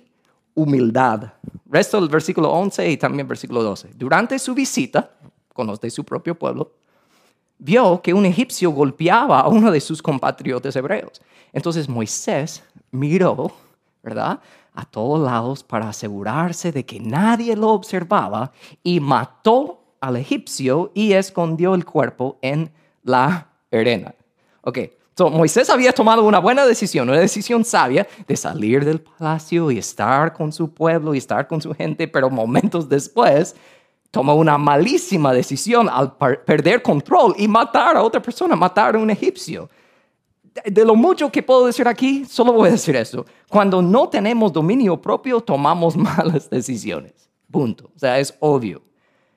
humildad. 0.53 1.31
Resto 1.65 2.01
del 2.01 2.09
versículo 2.09 2.51
11 2.51 2.91
y 2.91 2.97
también 2.97 3.25
versículo 3.25 3.63
12. 3.63 3.91
Durante 3.95 4.37
su 4.37 4.53
visita 4.53 5.11
con 5.53 5.67
los 5.67 5.79
de 5.79 5.89
su 5.89 6.03
propio 6.03 6.37
pueblo, 6.37 6.73
vio 7.57 8.01
que 8.01 8.13
un 8.13 8.25
egipcio 8.25 8.71
golpeaba 8.71 9.39
a 9.39 9.47
uno 9.47 9.71
de 9.71 9.79
sus 9.79 10.01
compatriotas 10.01 10.75
hebreos. 10.75 11.21
Entonces 11.53 11.87
Moisés 11.87 12.63
miró, 12.91 13.53
¿verdad? 14.03 14.41
A 14.77 14.85
todos 14.85 15.19
lados 15.19 15.63
para 15.63 15.89
asegurarse 15.89 16.71
de 16.71 16.85
que 16.85 16.99
nadie 16.99 17.55
lo 17.55 17.69
observaba 17.69 18.51
y 18.83 18.99
mató 18.99 19.81
al 19.99 20.17
egipcio 20.17 20.91
y 20.93 21.13
escondió 21.13 21.73
el 21.73 21.83
cuerpo 21.83 22.37
en 22.43 22.71
la 23.01 23.49
arena. 23.71 24.13
Ok, 24.61 24.77
so, 25.15 25.31
Moisés 25.31 25.71
había 25.71 25.93
tomado 25.93 26.23
una 26.23 26.37
buena 26.37 26.63
decisión, 26.63 27.09
una 27.09 27.17
decisión 27.17 27.65
sabia 27.65 28.07
de 28.27 28.37
salir 28.37 28.85
del 28.85 29.01
palacio 29.01 29.71
y 29.71 29.79
estar 29.79 30.31
con 30.31 30.51
su 30.51 30.71
pueblo 30.71 31.15
y 31.15 31.17
estar 31.17 31.47
con 31.47 31.59
su 31.59 31.73
gente, 31.73 32.07
pero 32.07 32.29
momentos 32.29 32.87
después 32.87 33.55
tomó 34.11 34.35
una 34.35 34.59
malísima 34.59 35.33
decisión 35.33 35.89
al 35.89 36.15
perder 36.45 36.83
control 36.83 37.33
y 37.35 37.47
matar 37.47 37.97
a 37.97 38.03
otra 38.03 38.21
persona, 38.21 38.55
matar 38.55 38.95
a 38.95 38.99
un 38.99 39.09
egipcio. 39.09 39.71
De 40.65 40.85
lo 40.85 40.95
mucho 40.95 41.31
que 41.31 41.43
puedo 41.43 41.65
decir 41.65 41.87
aquí, 41.87 42.25
solo 42.25 42.53
voy 42.53 42.69
a 42.69 42.71
decir 42.71 42.95
eso. 42.95 43.25
Cuando 43.49 43.81
no 43.81 44.09
tenemos 44.09 44.51
dominio 44.51 45.01
propio, 45.01 45.41
tomamos 45.41 45.95
malas 45.97 46.49
decisiones. 46.49 47.29
Punto. 47.51 47.89
O 47.95 47.99
sea, 47.99 48.19
es 48.19 48.33
obvio. 48.39 48.81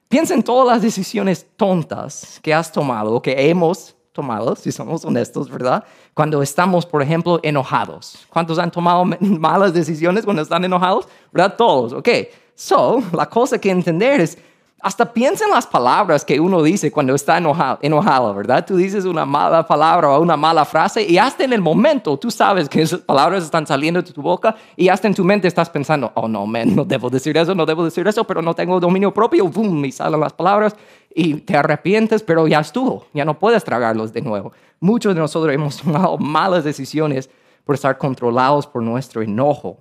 Piensa 0.08 0.34
en 0.34 0.42
todas 0.42 0.66
las 0.66 0.82
decisiones 0.82 1.46
tontas 1.56 2.40
que 2.42 2.52
has 2.52 2.72
tomado, 2.72 3.22
que 3.22 3.48
hemos 3.48 3.94
tomados, 4.12 4.58
si 4.58 4.72
somos 4.72 5.04
honestos, 5.04 5.48
¿verdad? 5.48 5.84
Cuando 6.14 6.42
estamos, 6.42 6.84
por 6.84 7.02
ejemplo, 7.02 7.38
enojados. 7.42 8.26
¿Cuántos 8.28 8.58
han 8.58 8.70
tomado 8.70 9.04
malas 9.20 9.72
decisiones 9.72 10.24
cuando 10.24 10.42
están 10.42 10.64
enojados? 10.64 11.06
¿Verdad? 11.32 11.54
Todos, 11.56 11.92
ok. 11.92 12.08
So, 12.54 13.02
la 13.12 13.26
cosa 13.28 13.58
que 13.58 13.70
entender 13.70 14.20
es, 14.20 14.36
hasta 14.82 15.12
piensa 15.12 15.44
en 15.44 15.50
las 15.50 15.66
palabras 15.66 16.24
que 16.24 16.40
uno 16.40 16.62
dice 16.62 16.90
cuando 16.90 17.14
está 17.14 17.38
enojado, 17.38 17.78
enojado, 17.82 18.34
¿verdad? 18.34 18.64
Tú 18.66 18.76
dices 18.76 19.04
una 19.04 19.26
mala 19.26 19.66
palabra 19.66 20.08
o 20.10 20.20
una 20.20 20.36
mala 20.36 20.64
frase 20.64 21.02
y 21.02 21.18
hasta 21.18 21.44
en 21.44 21.52
el 21.52 21.60
momento 21.60 22.16
tú 22.16 22.30
sabes 22.30 22.68
que 22.68 22.80
esas 22.82 23.00
palabras 23.00 23.44
están 23.44 23.66
saliendo 23.66 24.00
de 24.00 24.12
tu 24.12 24.22
boca 24.22 24.56
y 24.76 24.88
hasta 24.88 25.06
en 25.06 25.14
tu 25.14 25.24
mente 25.24 25.48
estás 25.48 25.68
pensando, 25.68 26.10
oh 26.14 26.28
no, 26.28 26.46
man, 26.46 26.74
no 26.74 26.84
debo 26.84 27.10
decir 27.10 27.36
eso, 27.36 27.54
no 27.54 27.66
debo 27.66 27.84
decir 27.84 28.06
eso, 28.08 28.24
pero 28.24 28.40
no 28.40 28.54
tengo 28.54 28.80
dominio 28.80 29.12
propio, 29.12 29.46
boom, 29.48 29.84
y 29.84 29.92
salen 29.92 30.20
las 30.20 30.32
palabras 30.32 30.74
y 31.14 31.34
te 31.34 31.56
arrepientes, 31.56 32.22
pero 32.22 32.46
ya 32.46 32.60
estuvo, 32.60 33.06
ya 33.12 33.24
no 33.24 33.38
puedes 33.38 33.62
tragarlos 33.64 34.12
de 34.12 34.22
nuevo. 34.22 34.52
Muchos 34.78 35.14
de 35.14 35.20
nosotros 35.20 35.54
hemos 35.54 35.76
tomado 35.76 36.16
malas 36.16 36.64
decisiones 36.64 37.28
por 37.64 37.74
estar 37.74 37.98
controlados 37.98 38.66
por 38.66 38.82
nuestro 38.82 39.20
enojo 39.20 39.78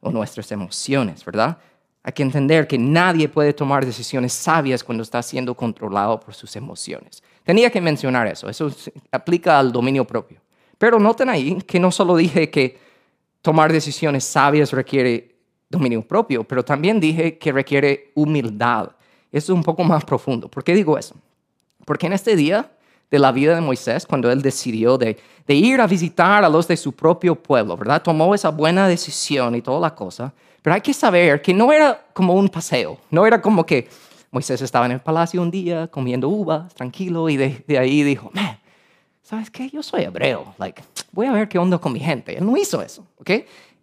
o 0.00 0.10
nuestras 0.10 0.50
emociones, 0.52 1.24
¿verdad? 1.24 1.58
Hay 2.08 2.12
que 2.12 2.22
entender 2.22 2.66
que 2.66 2.78
nadie 2.78 3.28
puede 3.28 3.52
tomar 3.52 3.84
decisiones 3.84 4.32
sabias 4.32 4.82
cuando 4.82 5.02
está 5.02 5.22
siendo 5.22 5.54
controlado 5.54 6.18
por 6.18 6.32
sus 6.32 6.56
emociones. 6.56 7.22
Tenía 7.44 7.68
que 7.68 7.82
mencionar 7.82 8.26
eso, 8.26 8.48
eso 8.48 8.72
aplica 9.12 9.58
al 9.58 9.70
dominio 9.70 10.06
propio. 10.06 10.40
Pero 10.78 10.98
noten 10.98 11.28
ahí 11.28 11.56
que 11.66 11.78
no 11.78 11.90
solo 11.92 12.16
dije 12.16 12.48
que 12.48 12.78
tomar 13.42 13.70
decisiones 13.70 14.24
sabias 14.24 14.72
requiere 14.72 15.36
dominio 15.68 16.00
propio, 16.00 16.44
pero 16.44 16.64
también 16.64 16.98
dije 16.98 17.36
que 17.36 17.52
requiere 17.52 18.10
humildad. 18.14 18.92
Eso 19.30 19.52
es 19.52 19.56
un 19.58 19.62
poco 19.62 19.84
más 19.84 20.02
profundo. 20.02 20.48
¿Por 20.48 20.64
qué 20.64 20.74
digo 20.74 20.96
eso? 20.96 21.14
Porque 21.84 22.06
en 22.06 22.14
este 22.14 22.36
día 22.36 22.70
de 23.10 23.18
la 23.18 23.32
vida 23.32 23.54
de 23.54 23.60
Moisés, 23.60 24.06
cuando 24.06 24.32
él 24.32 24.40
decidió 24.40 24.96
de, 24.96 25.18
de 25.46 25.54
ir 25.54 25.78
a 25.82 25.86
visitar 25.86 26.42
a 26.42 26.48
los 26.48 26.66
de 26.66 26.78
su 26.78 26.92
propio 26.92 27.34
pueblo, 27.34 27.76
¿verdad? 27.76 28.02
Tomó 28.02 28.34
esa 28.34 28.48
buena 28.48 28.88
decisión 28.88 29.54
y 29.54 29.60
toda 29.60 29.80
la 29.80 29.94
cosa 29.94 30.32
pero 30.62 30.74
hay 30.74 30.80
que 30.80 30.92
saber 30.92 31.40
que 31.40 31.54
no 31.54 31.72
era 31.72 32.06
como 32.12 32.34
un 32.34 32.48
paseo, 32.48 32.98
no 33.10 33.26
era 33.26 33.40
como 33.40 33.64
que 33.64 33.88
Moisés 34.30 34.60
estaba 34.60 34.86
en 34.86 34.92
el 34.92 35.00
palacio 35.00 35.40
un 35.40 35.50
día 35.50 35.88
comiendo 35.88 36.28
uvas, 36.28 36.74
tranquilo, 36.74 37.28
y 37.28 37.36
de, 37.36 37.78
ahí 37.78 38.02
dijo, 38.02 38.30
man, 38.34 38.58
¿sabes 39.22 39.50
qué? 39.50 39.70
Yo 39.70 39.82
soy 39.82 40.02
hebreo, 40.02 40.54
like, 40.58 40.82
voy 41.12 41.26
a 41.26 41.32
ver 41.32 41.48
qué 41.48 41.58
onda 41.58 41.78
con 41.78 41.92
mi 41.92 42.00
gente. 42.00 42.36
Él 42.36 42.44
no 42.44 42.56
hizo 42.56 42.82
eso, 42.82 43.06
¿ok? 43.16 43.30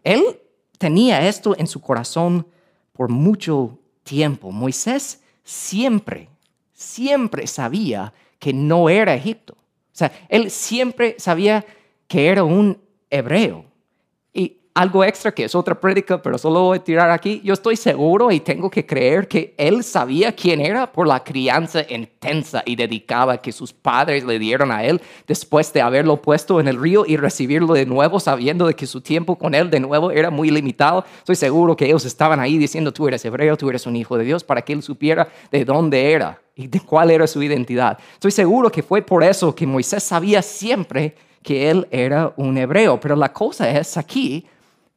Él 0.03 0.39
tenía 0.77 1.27
esto 1.27 1.55
en 1.57 1.67
su 1.67 1.81
corazón 1.81 2.47
por 2.93 3.09
mucho 3.09 3.79
tiempo. 4.03 4.51
Moisés 4.51 5.21
siempre, 5.43 6.29
siempre 6.73 7.47
sabía 7.47 8.13
que 8.37 8.53
no 8.53 8.89
era 8.89 9.15
Egipto. 9.15 9.53
O 9.53 9.97
sea, 9.97 10.11
él 10.29 10.51
siempre 10.51 11.15
sabía 11.17 11.65
que 12.07 12.27
era 12.27 12.43
un 12.43 12.79
hebreo 13.09 13.65
algo 14.75 15.05
extra 15.05 15.31
que 15.33 15.45
es 15.45 15.55
otra 15.55 15.79
prédica, 15.79 16.21
pero 16.21 16.37
solo 16.37 16.63
voy 16.63 16.77
a 16.77 16.83
tirar 16.83 17.09
aquí. 17.09 17.39
Yo 17.45 17.53
estoy 17.53 17.77
seguro 17.77 18.29
y 18.29 18.41
tengo 18.41 18.69
que 18.69 18.85
creer 18.85 19.25
que 19.25 19.55
él 19.57 19.85
sabía 19.85 20.33
quién 20.33 20.59
era 20.59 20.91
por 20.91 21.07
la 21.07 21.23
crianza 21.23 21.85
intensa 21.89 22.61
y 22.65 22.75
dedicada 22.75 23.37
que 23.37 23.53
sus 23.53 23.71
padres 23.71 24.25
le 24.25 24.37
dieron 24.37 24.73
a 24.73 24.83
él 24.83 25.01
después 25.25 25.71
de 25.71 25.79
haberlo 25.79 26.21
puesto 26.21 26.59
en 26.59 26.67
el 26.67 26.77
río 26.77 27.05
y 27.07 27.15
recibirlo 27.15 27.73
de 27.73 27.85
nuevo, 27.85 28.19
sabiendo 28.19 28.67
de 28.67 28.73
que 28.73 28.85
su 28.85 28.99
tiempo 28.99 29.37
con 29.37 29.55
él 29.55 29.69
de 29.69 29.79
nuevo 29.79 30.11
era 30.11 30.29
muy 30.29 30.49
limitado. 30.49 31.05
Estoy 31.19 31.37
seguro 31.37 31.77
que 31.77 31.85
ellos 31.85 32.03
estaban 32.03 32.41
ahí 32.41 32.57
diciendo, 32.57 32.91
tú 32.91 33.07
eres 33.07 33.23
hebreo, 33.23 33.55
tú 33.55 33.69
eres 33.69 33.87
un 33.87 33.95
hijo 33.95 34.17
de 34.17 34.25
Dios, 34.25 34.43
para 34.43 34.61
que 34.61 34.73
él 34.73 34.83
supiera 34.83 35.29
de 35.53 35.63
dónde 35.63 36.11
era 36.11 36.41
y 36.53 36.67
de 36.67 36.81
cuál 36.81 37.11
era 37.11 37.27
su 37.27 37.41
identidad. 37.41 37.97
Estoy 38.15 38.31
seguro 38.31 38.69
que 38.69 38.83
fue 38.83 39.01
por 39.01 39.23
eso 39.23 39.55
que 39.55 39.65
Moisés 39.65 40.03
sabía 40.03 40.41
siempre 40.41 41.15
que 41.45 41.69
él 41.69 41.87
era 41.91 42.33
un 42.35 42.57
hebreo. 42.57 42.99
Pero 42.99 43.15
la 43.15 43.31
cosa 43.31 43.69
es 43.69 43.95
aquí 43.95 44.45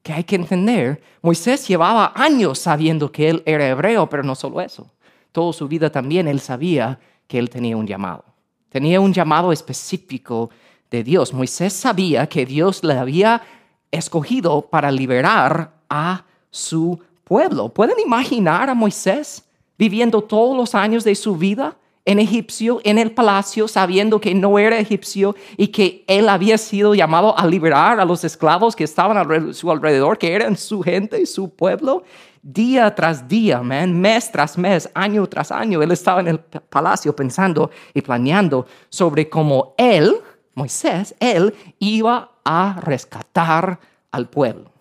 que 0.03 0.13
hay 0.13 0.25
que 0.25 0.37
entender, 0.37 1.03
Moisés 1.23 1.67
llevaba 1.67 2.13
años 2.15 2.59
sabiendo 2.59 3.11
que 3.13 3.29
él 3.29 3.43
era 3.45 3.69
hebreo, 3.69 4.09
pero 4.09 4.23
no 4.23 4.35
solo 4.35 4.61
eso. 4.61 4.91
Toda 5.33 5.53
su 5.53 5.69
vida 5.69 5.91
también 5.91 6.29
él 6.29 6.41
sabía 6.41 6.99
que 7.27 7.39
él 7.39 7.51
tenía 7.51 7.77
un 7.77 7.87
llamado. 7.87 8.25
Tenía 8.69 9.01
un 9.01 9.13
llamado 9.13 9.53
específico 9.53 10.51
de 10.91 11.05
Dios. 11.05 11.33
Moisés 11.33 11.73
sabía 11.73 12.27
que 12.27 12.47
Dios 12.47 12.83
le 12.83 12.95
había 12.95 13.43
escogido 13.91 14.63
para 14.63 14.91
liberar 14.91 15.73
a 15.89 16.25
su 16.51 16.99
pueblo. 17.25 17.69
¿Pueden 17.69 17.99
imaginar 18.01 18.71
a 18.71 18.75
Moisés 18.75 19.45
viviendo 19.79 20.23
todos 20.23 20.57
los 20.57 20.75
años 20.75 21.05
de 21.05 21.15
su 21.15 21.37
vida 21.37 21.77
en 22.09 22.19
egipcio, 22.19 22.81
en 22.85 22.97
el 22.97 23.13
palacio, 23.13 23.69
sabiendo 23.69 24.19
que 24.19 24.35
no 24.35 24.59
era 24.59 24.79
egipcio 24.79 25.37
y 25.59 25.69
que 25.69 26.05
él 26.07 26.31
había 26.31 26.57
sido 26.57 26.95
llamado 26.95 27.39
a 27.39 27.47
liberar 27.47 28.01
a 28.01 28.07
los 28.07 28.25
esclavos 28.25 28.75
que 28.75 28.85
estaban 28.85 29.19
a 29.19 29.53
su 29.53 29.71
alrededor, 29.71 30.17
que 30.17 30.33
eran 30.33 30.57
su 30.57 30.81
gente 30.81 31.21
y 31.21 31.27
su 31.27 31.51
pueblo. 31.51 32.05
Día 32.41 32.95
tras 32.95 33.29
día, 33.29 33.61
mes 33.61 34.33
tras 34.33 34.57
mes, 34.57 34.89
año 34.95 35.27
tras 35.27 35.53
año, 35.53 35.83
él 35.83 35.93
estaba 35.93 36.23
en 36.23 36.29
el 36.29 36.39
palacio 36.39 37.15
pensando 37.15 37.71
y 37.93 38.01
planeando 38.01 38.67
sobre 38.89 39.29
cómo 39.29 39.75
él, 39.77 40.17
Moisés, 40.55 41.15
él 41.21 41.55
iba 41.79 42.31
a 42.43 42.81
rescatar 42.81 43.79
al 44.11 44.31
pueblo. 44.31 44.73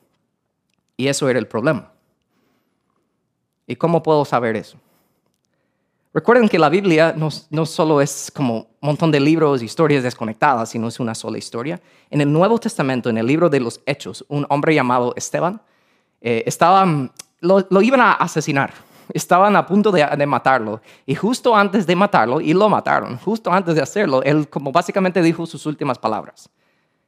Y 0.96 1.10
eso 1.10 1.28
era 1.28 1.40
el 1.40 1.48
problema. 1.48 1.92
¿Y 3.68 3.76
cómo 3.76 4.02
puedo 4.02 4.24
saber 4.24 4.56
eso? 4.56 4.78
Recuerden 6.18 6.50
que 6.50 6.58
la 6.58 6.70
Biblia 6.70 7.14
no, 7.16 7.66
solo 7.68 8.02
es 8.02 8.32
como 8.34 8.56
un 8.58 8.68
montón 8.82 9.12
de 9.12 9.20
libros, 9.20 9.62
historias 9.62 10.02
desconectadas, 10.02 10.68
sino 10.68 10.88
es 10.88 11.00
una 11.00 11.14
sola 11.14 11.38
historia. 11.38 11.80
En 12.10 12.22
el 12.22 12.34
Nuevo 12.34 12.58
Testamento, 12.58 13.12
en 13.12 13.20
el 13.20 13.28
libro 13.28 13.52
de 13.52 13.60
los 13.60 13.82
Hechos, 13.86 14.26
un 14.28 14.44
hombre 14.50 14.74
llamado 14.74 15.14
Esteban, 15.16 15.62
eh, 16.20 16.42
estaba, 16.48 17.12
lo, 17.42 17.82
iban 17.84 18.02
a 18.02 18.14
asesinar, 18.14 18.74
estaban 19.14 19.56
a 19.56 19.68
punto 19.68 19.92
de, 19.92 20.08
de, 20.18 20.26
matarlo. 20.26 20.82
Y 21.06 21.14
justo 21.14 21.56
antes 21.56 21.86
de 21.86 21.96
matarlo, 21.96 22.42
y 22.42 22.52
lo 22.52 22.68
mataron, 22.68 23.20
justo 23.20 23.54
antes 23.54 23.76
de 23.76 23.84
hacerlo, 23.84 24.24
él 24.24 24.50
como 24.50 24.72
básicamente 24.72 25.22
dijo 25.22 25.46
sus 25.46 25.68
últimas 25.68 26.00
palabras. 26.00 26.50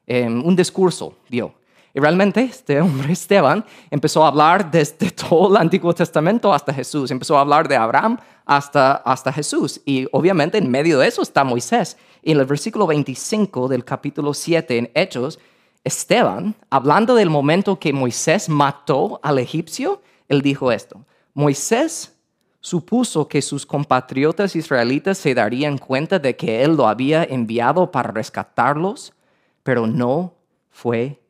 un 0.07 0.55
discurso 0.55 1.15
dio. 1.27 1.55
Y 1.93 1.99
realmente 1.99 2.41
este 2.41 2.79
hombre 2.79 3.13
Esteban 3.13 3.65
empezó 3.89 4.23
a 4.23 4.27
hablar 4.27 4.69
desde 4.69 5.09
todo 5.29 5.49
el 5.49 5.57
Antiguo 5.57 5.93
Testamento 5.93 6.53
hasta 6.53 6.73
Jesús. 6.73 7.09
Empezó 7.09 7.37
a 7.37 7.41
hablar 7.41 7.67
de 7.67 7.75
Abraham 7.75 8.19
hasta, 8.49 8.93
hasta 8.93 9.31
Jesús. 9.31 9.79
Y 9.85 10.07
obviamente 10.11 10.57
en 10.57 10.71
medio 10.71 10.97
de 10.97 11.07
eso 11.07 11.21
está 11.21 11.43
Moisés. 11.43 11.97
Y 12.23 12.31
en 12.31 12.39
el 12.39 12.47
versículo 12.47 12.87
25 12.87 13.67
del 13.67 13.85
capítulo 13.85 14.33
7 14.33 14.75
en 14.75 14.91
Hechos, 14.95 15.37
Esteban, 15.83 16.55
hablando 16.71 17.13
del 17.13 17.29
momento 17.29 17.79
que 17.79 17.93
Moisés 17.93 18.49
mató 18.49 19.19
al 19.21 19.37
egipcio, 19.37 20.01
él 20.27 20.41
dijo 20.41 20.71
esto. 20.71 21.05
Moisés 21.35 22.15
supuso 22.59 23.27
que 23.27 23.43
sus 23.43 23.67
compatriotas 23.67 24.55
israelitas 24.55 25.19
se 25.19 25.35
darían 25.35 25.77
cuenta 25.77 26.17
de 26.17 26.35
que 26.35 26.63
él 26.63 26.75
lo 26.75 26.87
había 26.87 27.23
enviado 27.23 27.91
para 27.91 28.11
rescatarlos, 28.11 29.13
pero 29.61 29.85
no 29.85 30.33
fue 30.71 31.21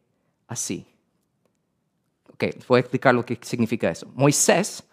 así. 0.48 0.88
Ok, 2.34 2.46
voy 2.66 2.78
a 2.78 2.80
explicar 2.80 3.14
lo 3.14 3.26
que 3.26 3.38
significa 3.42 3.92
eso. 3.92 4.08
Moisés, 4.16 4.86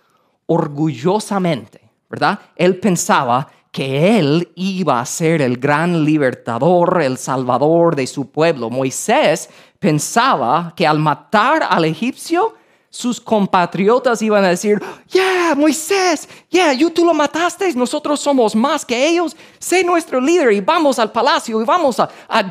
orgullosamente, 0.47 1.86
¿verdad? 2.09 2.39
Él 2.57 2.79
pensaba 2.79 3.49
que 3.77 4.19
él 4.19 4.51
iba 4.55 5.01
a 5.01 5.05
ser 5.05 5.43
el 5.43 5.59
gran 5.59 6.03
libertador, 6.03 7.03
el 7.03 7.19
salvador 7.19 7.95
de 7.95 8.07
su 8.07 8.31
pueblo. 8.31 8.71
Moisés 8.71 9.51
pensaba 9.79 10.73
que 10.75 10.87
al 10.87 10.99
matar 10.99 11.63
al 11.69 11.85
egipcio, 11.85 12.55
sus 12.89 13.21
compatriotas 13.21 14.23
iban 14.23 14.43
a 14.45 14.49
decir, 14.49 14.83
yeah, 15.11 15.55
Moisés, 15.55 16.27
yeah, 16.49 16.73
tú 16.95 17.05
lo 17.05 17.13
mataste, 17.13 17.71
nosotros 17.75 18.19
somos 18.19 18.55
más 18.55 18.87
que 18.87 19.09
ellos, 19.09 19.37
sé 19.59 19.85
nuestro 19.85 20.23
líder 20.23 20.53
y 20.55 20.63
vamos 20.63 20.99
al 20.99 21.13
palacio 21.13 21.61
y 21.61 21.65
vamos 21.67 22.01
a, 22.01 22.09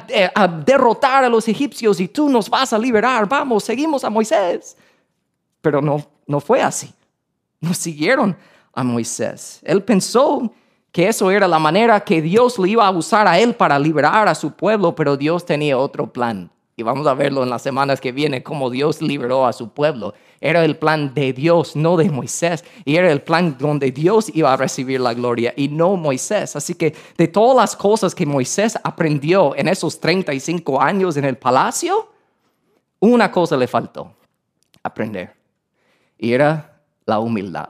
eh, 0.09 0.29
a, 0.35 0.47
derrotar 0.47 1.23
a 1.23 1.29
los 1.29 1.47
egipcios 1.47 1.99
y 1.99 2.07
tú 2.07 2.29
nos 2.29 2.47
vas 2.47 2.71
a 2.71 2.77
liberar, 2.77 3.27
vamos, 3.27 3.63
seguimos 3.63 4.03
a 4.03 4.11
Moisés. 4.11 4.77
Pero 5.61 5.81
no, 5.81 6.05
no 6.27 6.39
fue 6.39 6.61
así, 6.61 6.93
no 7.59 7.73
siguieron 7.73 8.37
a 8.75 8.83
Moisés. 8.83 9.61
Él 9.63 9.81
pensó 9.83 10.51
que 10.91 11.07
eso 11.07 11.31
era 11.31 11.47
la 11.47 11.59
manera 11.59 11.99
que 11.99 12.21
Dios 12.21 12.57
lo 12.57 12.65
iba 12.65 12.85
a 12.85 12.91
usar 12.91 13.27
a 13.27 13.39
él 13.39 13.55
para 13.55 13.79
liberar 13.79 14.27
a 14.27 14.35
su 14.35 14.51
pueblo, 14.51 14.95
pero 14.95 15.17
Dios 15.17 15.45
tenía 15.45 15.77
otro 15.77 16.11
plan. 16.11 16.51
Y 16.77 16.83
vamos 16.83 17.07
a 17.07 17.13
verlo 17.13 17.41
en 17.43 17.49
las 17.49 17.61
semanas 17.61 18.01
que 18.01 18.11
vienen, 18.11 18.43
cómo 18.43 18.69
Dios 18.69 19.01
liberó 19.01 19.45
a 19.45 19.53
su 19.53 19.69
pueblo. 19.69 20.13
Era 20.41 20.65
el 20.65 20.77
plan 20.77 21.13
de 21.13 21.31
Dios, 21.31 21.75
no 21.75 21.95
de 21.95 22.09
Moisés. 22.09 22.65
Y 22.83 22.97
era 22.97 23.09
el 23.09 23.21
plan 23.21 23.55
donde 23.57 23.91
Dios 23.91 24.29
iba 24.33 24.51
a 24.51 24.57
recibir 24.57 24.99
la 24.99 25.13
gloria 25.13 25.53
y 25.55 25.69
no 25.69 25.95
Moisés. 25.95 26.55
Así 26.57 26.75
que 26.75 26.93
de 27.17 27.27
todas 27.29 27.55
las 27.55 27.75
cosas 27.77 28.13
que 28.13 28.25
Moisés 28.25 28.77
aprendió 28.83 29.55
en 29.55 29.69
esos 29.69 29.99
35 29.99 30.81
años 30.81 31.15
en 31.15 31.23
el 31.23 31.37
palacio, 31.37 32.09
una 32.99 33.31
cosa 33.31 33.55
le 33.55 33.67
faltó 33.67 34.11
aprender. 34.83 35.33
Y 36.17 36.33
era 36.33 36.81
la 37.05 37.19
humildad. 37.19 37.69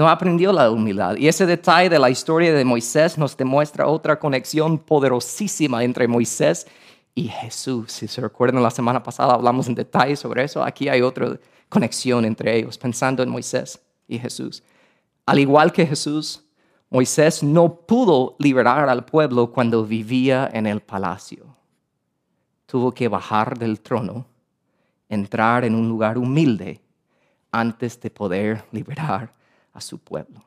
No 0.00 0.08
aprendió 0.08 0.50
la 0.50 0.70
humildad. 0.70 1.16
Y 1.16 1.28
ese 1.28 1.44
detalle 1.44 1.90
de 1.90 1.98
la 1.98 2.08
historia 2.08 2.54
de 2.54 2.64
Moisés 2.64 3.18
nos 3.18 3.36
demuestra 3.36 3.86
otra 3.86 4.18
conexión 4.18 4.78
poderosísima 4.78 5.84
entre 5.84 6.08
Moisés 6.08 6.66
y 7.14 7.28
Jesús. 7.28 7.92
Si 7.92 8.08
se 8.08 8.22
recuerdan, 8.22 8.62
la 8.62 8.70
semana 8.70 9.02
pasada 9.02 9.34
hablamos 9.34 9.68
en 9.68 9.74
detalle 9.74 10.16
sobre 10.16 10.44
eso. 10.44 10.64
Aquí 10.64 10.88
hay 10.88 11.02
otra 11.02 11.38
conexión 11.68 12.24
entre 12.24 12.56
ellos, 12.56 12.78
pensando 12.78 13.22
en 13.22 13.28
Moisés 13.28 13.78
y 14.08 14.18
Jesús. 14.18 14.62
Al 15.26 15.38
igual 15.38 15.70
que 15.70 15.86
Jesús, 15.86 16.44
Moisés 16.88 17.42
no 17.42 17.70
pudo 17.70 18.36
liberar 18.38 18.88
al 18.88 19.04
pueblo 19.04 19.52
cuando 19.52 19.84
vivía 19.84 20.48
en 20.50 20.66
el 20.66 20.80
palacio. 20.80 21.44
Tuvo 22.64 22.92
que 22.92 23.06
bajar 23.06 23.58
del 23.58 23.82
trono, 23.82 24.24
entrar 25.10 25.66
en 25.66 25.74
un 25.74 25.90
lugar 25.90 26.16
humilde 26.16 26.80
antes 27.52 28.00
de 28.00 28.10
poder 28.10 28.64
liberar 28.72 29.38
a 29.72 29.80
su 29.80 29.98
pueblo. 29.98 30.42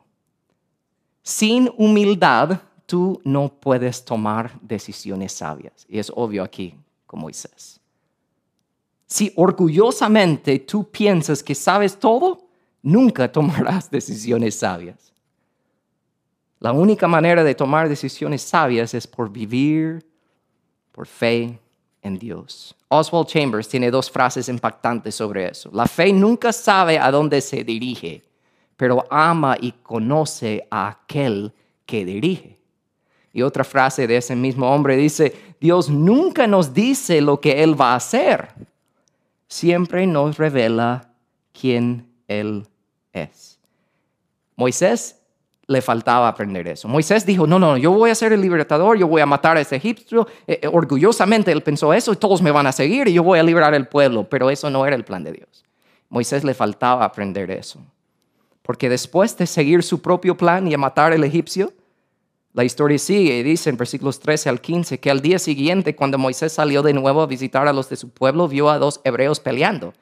Sin 1.21 1.71
humildad 1.77 2.59
tú 2.85 3.21
no 3.23 3.49
puedes 3.49 4.03
tomar 4.03 4.59
decisiones 4.61 5.31
sabias. 5.31 5.85
Y 5.87 5.99
es 5.99 6.11
obvio 6.13 6.43
aquí 6.43 6.75
con 7.05 7.21
Moisés. 7.21 7.79
Si 9.07 9.31
orgullosamente 9.35 10.59
tú 10.59 10.89
piensas 10.89 11.43
que 11.43 11.55
sabes 11.55 11.97
todo, 11.97 12.47
nunca 12.81 13.31
tomarás 13.31 13.89
decisiones 13.89 14.55
sabias. 14.55 15.13
La 16.59 16.71
única 16.71 17.07
manera 17.07 17.43
de 17.43 17.55
tomar 17.55 17.89
decisiones 17.89 18.41
sabias 18.41 18.93
es 18.93 19.05
por 19.05 19.29
vivir 19.29 20.05
por 20.91 21.07
fe 21.07 21.59
en 22.01 22.17
Dios. 22.17 22.75
Oswald 22.87 23.27
Chambers 23.27 23.67
tiene 23.67 23.91
dos 23.91 24.09
frases 24.09 24.47
impactantes 24.49 25.15
sobre 25.15 25.49
eso. 25.49 25.69
La 25.73 25.87
fe 25.87 26.13
nunca 26.13 26.53
sabe 26.53 26.99
a 26.99 27.11
dónde 27.11 27.41
se 27.41 27.63
dirige, 27.63 28.23
pero 28.83 29.05
ama 29.09 29.55
y 29.61 29.71
conoce 29.71 30.67
a 30.69 30.89
aquel 30.89 31.53
que 31.85 32.03
dirige. 32.03 32.59
Y 33.31 33.41
otra 33.41 33.63
frase 33.63 34.07
de 34.07 34.17
ese 34.17 34.35
mismo 34.35 34.69
hombre 34.75 34.97
dice, 34.97 35.33
Dios 35.61 35.89
nunca 35.89 36.47
nos 36.47 36.73
dice 36.73 37.21
lo 37.21 37.39
que 37.39 37.63
Él 37.63 37.79
va 37.79 37.93
a 37.93 37.95
hacer, 37.95 38.49
siempre 39.47 40.05
nos 40.05 40.35
revela 40.35 41.13
quién 41.57 42.09
Él 42.27 42.67
es. 43.13 43.57
Moisés 44.57 45.17
le 45.65 45.81
faltaba 45.81 46.27
aprender 46.27 46.67
eso. 46.67 46.89
Moisés 46.89 47.25
dijo, 47.25 47.47
no, 47.47 47.59
no, 47.59 47.77
yo 47.77 47.91
voy 47.91 48.09
a 48.09 48.15
ser 48.15 48.33
el 48.33 48.41
libertador, 48.41 48.97
yo 48.97 49.07
voy 49.07 49.21
a 49.21 49.25
matar 49.25 49.55
a 49.55 49.61
ese 49.61 49.77
egipcio. 49.77 50.27
Eh, 50.45 50.59
eh, 50.61 50.67
orgullosamente 50.67 51.53
él 51.53 51.63
pensó 51.63 51.93
eso 51.93 52.11
y 52.11 52.17
todos 52.17 52.41
me 52.41 52.51
van 52.51 52.67
a 52.67 52.73
seguir 52.73 53.07
y 53.07 53.13
yo 53.13 53.23
voy 53.23 53.39
a 53.39 53.43
liberar 53.43 53.73
el 53.75 53.87
pueblo, 53.87 54.27
pero 54.27 54.49
eso 54.49 54.69
no 54.69 54.85
era 54.85 54.97
el 54.97 55.05
plan 55.05 55.23
de 55.23 55.31
Dios. 55.31 55.63
Moisés 56.09 56.43
le 56.43 56.53
faltaba 56.53 57.05
aprender 57.05 57.49
eso. 57.49 57.79
Porque 58.63 58.89
después 58.89 59.37
de 59.37 59.45
seguir 59.45 59.83
su 59.83 60.01
propio 60.01 60.35
plan 60.35 60.69
y 60.71 60.75
matar 60.75 61.11
al 61.13 61.23
egipcio, 61.23 61.71
la 62.53 62.63
historia 62.63 62.97
sigue 62.97 63.39
y 63.39 63.43
dice 63.43 63.69
en 63.69 63.77
versículos 63.77 64.19
13 64.19 64.49
al 64.49 64.61
15 64.61 64.99
que 64.99 65.11
al 65.11 65.21
día 65.21 65.37
siguiente, 65.37 65.95
cuando 65.95 66.17
Moisés 66.17 66.53
salió 66.53 66.81
de 66.81 66.93
nuevo 66.93 67.21
a 67.21 67.27
visitar 67.27 67.67
a 67.67 67.73
los 67.73 67.89
de 67.89 67.95
su 67.95 68.09
pueblo, 68.09 68.47
vio 68.47 68.69
a 68.69 68.79
dos 68.79 69.01
hebreos 69.03 69.39
peleando. 69.39 69.93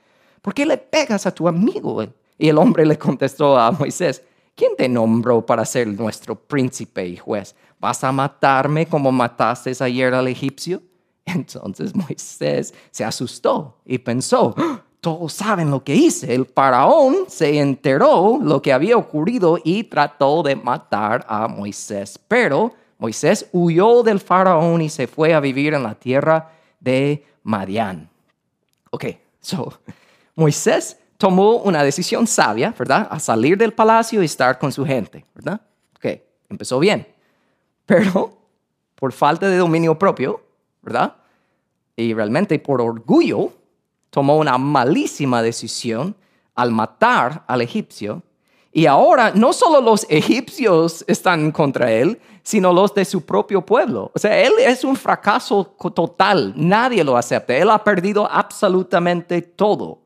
¿Por 0.41 0.53
qué 0.53 0.65
le 0.65 0.77
pegas 0.77 1.25
a 1.25 1.33
tu 1.33 1.47
amigo? 1.47 2.05
Y 2.37 2.49
el 2.49 2.57
hombre 2.57 2.85
le 2.85 2.97
contestó 2.97 3.57
a 3.57 3.71
Moisés, 3.71 4.23
¿quién 4.55 4.75
te 4.75 4.89
nombró 4.89 5.45
para 5.45 5.65
ser 5.65 5.87
nuestro 5.87 6.35
príncipe 6.35 7.07
y 7.07 7.17
juez? 7.17 7.55
¿Vas 7.79 8.03
a 8.03 8.11
matarme 8.11 8.85
como 8.85 9.11
mataste 9.11 9.71
ayer 9.79 10.13
al 10.13 10.27
egipcio? 10.27 10.81
Entonces 11.25 11.95
Moisés 11.95 12.73
se 12.91 13.03
asustó 13.03 13.77
y 13.85 13.97
pensó, 13.97 14.55
todos 15.01 15.33
saben 15.33 15.71
lo 15.71 15.83
que 15.83 15.95
hice. 15.95 16.33
El 16.33 16.45
faraón 16.45 17.25
se 17.27 17.59
enteró 17.59 18.39
lo 18.41 18.61
que 18.61 18.71
había 18.71 18.95
ocurrido 18.95 19.57
y 19.63 19.83
trató 19.83 20.43
de 20.43 20.55
matar 20.55 21.25
a 21.27 21.47
Moisés. 21.47 22.19
Pero 22.27 22.73
Moisés 22.99 23.49
huyó 23.51 24.03
del 24.03 24.19
faraón 24.19 24.79
y 24.81 24.89
se 24.89 25.07
fue 25.07 25.33
a 25.33 25.39
vivir 25.39 25.73
en 25.73 25.81
la 25.81 25.95
tierra 25.95 26.51
de 26.79 27.25
Madián. 27.41 28.09
Ok, 28.91 29.05
so 29.39 29.73
Moisés 30.35 30.97
tomó 31.17 31.57
una 31.57 31.83
decisión 31.83 32.27
sabia, 32.27 32.73
¿verdad? 32.77 33.07
A 33.09 33.19
salir 33.19 33.57
del 33.57 33.73
palacio 33.73 34.21
y 34.21 34.25
estar 34.25 34.59
con 34.59 34.71
su 34.71 34.85
gente, 34.85 35.25
¿verdad? 35.33 35.61
Ok, 35.95 36.21
empezó 36.47 36.77
bien. 36.77 37.07
Pero 37.87 38.37
por 38.95 39.11
falta 39.11 39.49
de 39.49 39.57
dominio 39.57 39.97
propio, 39.97 40.43
¿verdad? 40.83 41.15
Y 41.95 42.13
realmente 42.13 42.59
por 42.59 42.81
orgullo, 42.81 43.51
tomó 44.11 44.37
una 44.37 44.59
malísima 44.59 45.41
decisión 45.41 46.15
al 46.53 46.71
matar 46.71 47.43
al 47.47 47.61
egipcio. 47.61 48.21
Y 48.71 48.85
ahora 48.85 49.31
no 49.33 49.51
solo 49.51 49.81
los 49.81 50.05
egipcios 50.09 51.03
están 51.07 51.51
contra 51.51 51.91
él, 51.91 52.21
sino 52.43 52.71
los 52.71 52.93
de 52.93 53.03
su 53.05 53.25
propio 53.25 53.65
pueblo. 53.65 54.11
O 54.13 54.19
sea, 54.19 54.39
él 54.39 54.53
es 54.59 54.83
un 54.83 54.95
fracaso 54.95 55.75
total. 55.93 56.53
Nadie 56.55 57.03
lo 57.03 57.17
acepta. 57.17 57.55
Él 57.55 57.69
ha 57.69 57.83
perdido 57.83 58.29
absolutamente 58.29 59.41
todo. 59.41 59.99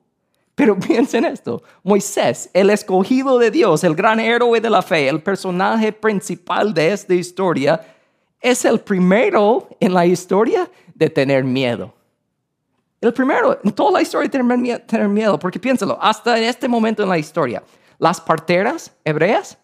Pero 0.56 0.80
piensen 0.80 1.26
esto, 1.26 1.62
Moisés, 1.84 2.50
el 2.54 2.70
escogido 2.70 3.38
de 3.38 3.52
Dios, 3.52 3.84
el 3.84 3.94
gran 3.94 4.20
héroe 4.20 4.62
de 4.62 4.70
la 4.70 4.82
fe, 4.82 5.10
el 5.10 5.22
personaje 5.22 5.92
principal 5.92 6.74
de 6.74 6.94
esta 6.94 7.14
historia, 7.14 7.82
es 8.40 8.64
el 8.64 8.80
primero 8.80 9.68
en 9.80 9.94
la 9.94 10.06
historia 10.06 10.70
de 10.94 11.10
tener 11.10 11.44
miedo. 11.44 11.94
El 13.06 13.14
primero, 13.14 13.60
en 13.64 13.72
toda 13.72 13.92
la 13.92 14.02
historia 14.02 14.30
tener, 14.30 15.08
miedo, 15.08 15.38
porque 15.38 15.60
piénsalo, 15.60 15.98
hasta 16.02 16.38
en 16.38 16.46
este 16.46 16.68
momento 16.68 17.04
en 17.04 17.10
la 17.10 17.18
historia, 17.18 17.62
las 18.00 18.20
parteras 18.20 18.92
hebreas 19.04 19.58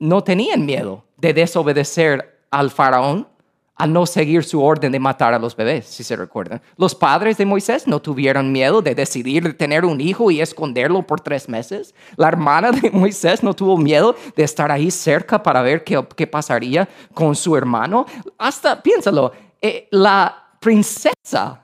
no 0.00 0.24
tenían 0.24 0.66
miedo 0.66 1.04
de 1.16 1.32
desobedecer 1.32 2.40
al 2.50 2.70
faraón, 2.70 3.28
a 3.76 3.86
no 3.86 4.06
seguir 4.06 4.44
su 4.44 4.62
orden 4.62 4.92
de 4.92 5.00
matar 5.00 5.34
a 5.34 5.38
los 5.38 5.56
bebés, 5.56 5.86
si 5.86 6.04
se 6.04 6.14
recuerdan. 6.14 6.60
Los 6.76 6.94
padres 6.94 7.38
de 7.38 7.46
Moisés 7.46 7.86
no 7.88 8.00
tuvieron 8.00 8.52
miedo 8.52 8.82
de 8.82 8.94
decidir 8.94 9.56
tener 9.56 9.84
un 9.84 10.00
hijo 10.00 10.30
y 10.30 10.40
esconderlo 10.40 11.02
por 11.04 11.20
tres 11.20 11.48
meses. 11.48 11.94
La 12.16 12.28
hermana 12.28 12.70
de 12.70 12.90
Moisés 12.90 13.42
no 13.42 13.54
tuvo 13.54 13.76
miedo 13.78 14.14
de 14.36 14.44
estar 14.44 14.70
ahí 14.70 14.90
cerca 14.90 15.42
para 15.42 15.62
ver 15.62 15.82
qué, 15.82 16.04
qué 16.14 16.26
pasaría 16.26 16.88
con 17.14 17.34
su 17.34 17.56
hermano. 17.56 18.04
Hasta, 18.38 18.80
piénsalo, 18.82 19.32
eh, 19.60 19.88
la 19.90 20.50
princesa 20.60 21.62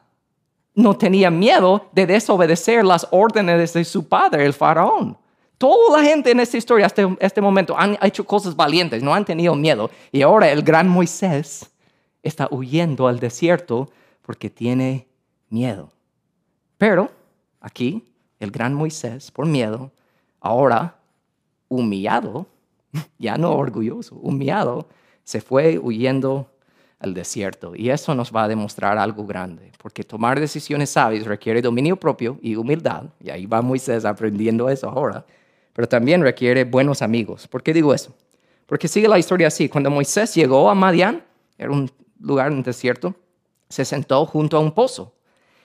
no 0.78 0.96
tenía 0.96 1.28
miedo 1.28 1.88
de 1.90 2.06
desobedecer 2.06 2.84
las 2.84 3.08
órdenes 3.10 3.72
de 3.72 3.84
su 3.84 4.06
padre, 4.06 4.46
el 4.46 4.52
faraón. 4.52 5.18
Toda 5.58 5.98
la 5.98 6.08
gente 6.08 6.30
en 6.30 6.38
esta 6.38 6.56
historia, 6.56 6.86
hasta 6.86 7.16
este 7.18 7.40
momento, 7.40 7.76
han 7.76 7.98
hecho 8.00 8.24
cosas 8.24 8.54
valientes, 8.54 9.02
no 9.02 9.12
han 9.12 9.24
tenido 9.24 9.56
miedo. 9.56 9.90
Y 10.12 10.22
ahora 10.22 10.48
el 10.52 10.62
gran 10.62 10.88
Moisés 10.88 11.68
está 12.22 12.46
huyendo 12.52 13.08
al 13.08 13.18
desierto 13.18 13.90
porque 14.22 14.50
tiene 14.50 15.08
miedo. 15.48 15.90
Pero 16.76 17.10
aquí, 17.60 18.04
el 18.38 18.52
gran 18.52 18.72
Moisés, 18.72 19.32
por 19.32 19.46
miedo, 19.46 19.90
ahora 20.38 20.94
humillado, 21.66 22.46
ya 23.18 23.36
no 23.36 23.50
orgulloso, 23.50 24.14
humillado, 24.14 24.86
se 25.24 25.40
fue 25.40 25.76
huyendo 25.76 26.48
al 27.00 27.14
desierto. 27.14 27.74
Y 27.74 27.90
eso 27.90 28.14
nos 28.14 28.34
va 28.34 28.44
a 28.44 28.48
demostrar 28.48 28.98
algo 28.98 29.26
grande, 29.26 29.72
porque 29.78 30.02
tomar 30.04 30.40
decisiones 30.40 30.90
sabias 30.90 31.26
requiere 31.26 31.62
dominio 31.62 31.96
propio 31.96 32.38
y 32.42 32.56
humildad. 32.56 33.04
Y 33.20 33.30
ahí 33.30 33.46
va 33.46 33.62
Moisés 33.62 34.04
aprendiendo 34.04 34.68
eso 34.68 34.88
ahora. 34.88 35.24
Pero 35.72 35.88
también 35.88 36.22
requiere 36.22 36.64
buenos 36.64 37.02
amigos. 37.02 37.46
¿Por 37.46 37.62
qué 37.62 37.72
digo 37.72 37.94
eso? 37.94 38.14
Porque 38.66 38.88
sigue 38.88 39.08
la 39.08 39.18
historia 39.18 39.46
así. 39.46 39.68
Cuando 39.68 39.90
Moisés 39.90 40.34
llegó 40.34 40.68
a 40.68 40.74
Madián, 40.74 41.24
era 41.56 41.70
un 41.70 41.90
lugar 42.20 42.52
en 42.52 42.62
desierto, 42.62 43.14
se 43.68 43.84
sentó 43.84 44.26
junto 44.26 44.56
a 44.56 44.61
un 44.61 44.72
pozo. 44.72 45.14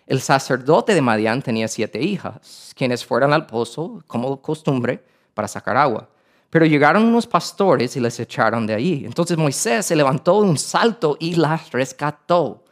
El 0.05 0.21
sacerdote 0.21 0.93
de 0.93 1.01
Madián 1.01 1.41
tenía 1.41 1.67
siete 1.67 2.01
hijas, 2.01 2.73
quienes 2.75 3.05
fueron 3.05 3.33
al 3.33 3.47
pozo, 3.47 4.03
como 4.05 4.41
costumbre, 4.41 5.03
para 5.33 5.47
sacar 5.47 5.77
agua. 5.77 6.09
Pero 6.53 6.67
llegaron 6.67 7.05
unos 7.05 7.25
pastores 7.25 7.95
y 7.95 7.99
les 7.99 8.19
echaron 8.19 8.67
de 8.67 8.75
allí. 8.75 9.05
Entonces 9.07 9.39
Moisés 9.39 9.87
se 9.87 9.95
levantó 9.95 10.39
de 10.43 10.49
un 10.49 10.59
salto 10.59 11.17
y 11.19 11.33
las 11.33 11.71
rescató. 11.71 12.63